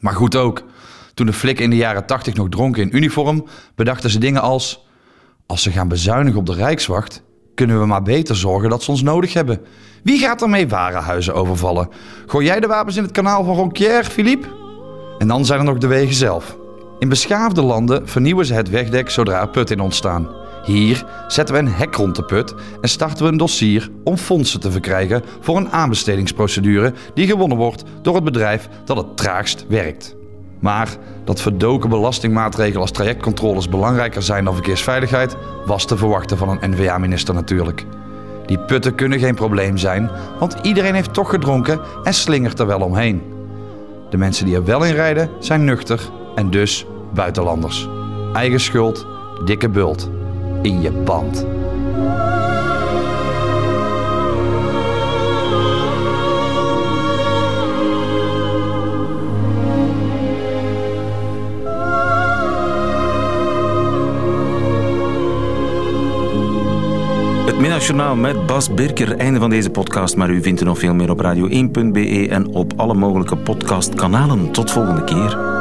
Maar 0.00 0.14
goed 0.14 0.36
ook. 0.36 0.64
Toen 1.14 1.26
de 1.26 1.32
flikken 1.32 1.64
in 1.64 1.70
de 1.70 1.76
jaren 1.76 2.06
80 2.06 2.34
nog 2.34 2.48
dronken 2.48 2.82
in 2.82 2.96
uniform, 2.96 3.44
bedachten 3.74 4.10
ze 4.10 4.18
dingen 4.18 4.42
als: 4.42 4.86
Als 5.46 5.62
ze 5.62 5.70
gaan 5.70 5.88
bezuinigen 5.88 6.38
op 6.38 6.46
de 6.46 6.54
Rijkswacht, 6.54 7.22
kunnen 7.54 7.80
we 7.80 7.86
maar 7.86 8.02
beter 8.02 8.36
zorgen 8.36 8.70
dat 8.70 8.82
ze 8.82 8.90
ons 8.90 9.02
nodig 9.02 9.32
hebben. 9.32 9.60
Wie 10.02 10.18
gaat 10.18 10.42
er 10.42 10.48
mee 10.48 10.68
warenhuizen 10.68 11.34
overvallen? 11.34 11.88
Gooi 12.26 12.46
jij 12.46 12.60
de 12.60 12.66
wapens 12.66 12.96
in 12.96 13.02
het 13.02 13.12
kanaal 13.12 13.44
van 13.44 13.54
Ronquière, 13.54 14.04
Philippe? 14.04 14.48
En 15.18 15.28
dan 15.28 15.44
zijn 15.44 15.58
er 15.58 15.64
nog 15.64 15.78
de 15.78 15.86
wegen 15.86 16.14
zelf. 16.14 16.56
In 16.98 17.08
beschaafde 17.08 17.62
landen 17.62 18.08
vernieuwen 18.08 18.46
ze 18.46 18.54
het 18.54 18.70
wegdek 18.70 19.10
zodra 19.10 19.40
er 19.40 19.48
putten 19.48 19.76
in 19.76 19.82
ontstaan. 19.82 20.28
Hier 20.64 21.06
zetten 21.28 21.54
we 21.54 21.60
een 21.60 21.72
hek 21.72 21.94
rond 21.94 22.16
de 22.16 22.24
put 22.24 22.54
en 22.80 22.88
starten 22.88 23.24
we 23.24 23.30
een 23.30 23.36
dossier 23.36 23.90
om 24.04 24.16
fondsen 24.16 24.60
te 24.60 24.70
verkrijgen 24.70 25.22
voor 25.40 25.56
een 25.56 25.70
aanbestedingsprocedure 25.70 26.92
die 27.14 27.26
gewonnen 27.26 27.58
wordt 27.58 27.84
door 28.02 28.14
het 28.14 28.24
bedrijf 28.24 28.68
dat 28.84 28.96
het 28.96 29.16
traagst 29.16 29.64
werkt. 29.68 30.16
Maar 30.62 30.96
dat 31.24 31.40
verdoken 31.40 31.88
belastingmaatregelen 31.88 32.80
als 32.80 32.90
trajectcontroles 32.90 33.68
belangrijker 33.68 34.22
zijn 34.22 34.44
dan 34.44 34.54
verkeersveiligheid 34.54 35.36
was 35.66 35.84
te 35.84 35.96
verwachten 35.96 36.36
van 36.36 36.48
een 36.48 36.70
NVA-minister 36.70 37.34
natuurlijk. 37.34 37.86
Die 38.46 38.58
putten 38.58 38.94
kunnen 38.94 39.18
geen 39.18 39.34
probleem 39.34 39.76
zijn, 39.76 40.10
want 40.38 40.56
iedereen 40.62 40.94
heeft 40.94 41.14
toch 41.14 41.30
gedronken 41.30 41.80
en 42.02 42.14
slingert 42.14 42.58
er 42.58 42.66
wel 42.66 42.80
omheen. 42.80 43.22
De 44.10 44.16
mensen 44.16 44.46
die 44.46 44.54
er 44.54 44.64
wel 44.64 44.84
in 44.84 44.94
rijden 44.94 45.30
zijn 45.38 45.64
nuchter 45.64 46.00
en 46.34 46.50
dus 46.50 46.86
buitenlanders. 47.14 47.88
Eigen 48.32 48.60
schuld, 48.60 49.06
dikke 49.44 49.68
bult 49.68 50.10
in 50.62 50.80
je 50.80 50.90
band. 50.90 51.46
Middagjournaal 67.62 68.16
met 68.16 68.46
Bas 68.46 68.74
Birker. 68.74 69.16
Einde 69.16 69.38
van 69.38 69.50
deze 69.50 69.70
podcast, 69.70 70.16
maar 70.16 70.30
u 70.30 70.42
vindt 70.42 70.60
er 70.60 70.66
nog 70.66 70.78
veel 70.78 70.94
meer 70.94 71.10
op 71.10 71.22
radio1.be 71.22 72.26
en 72.30 72.46
op 72.54 72.72
alle 72.76 72.94
mogelijke 72.94 73.36
podcastkanalen. 73.36 74.50
Tot 74.50 74.70
volgende 74.70 75.04
keer. 75.04 75.51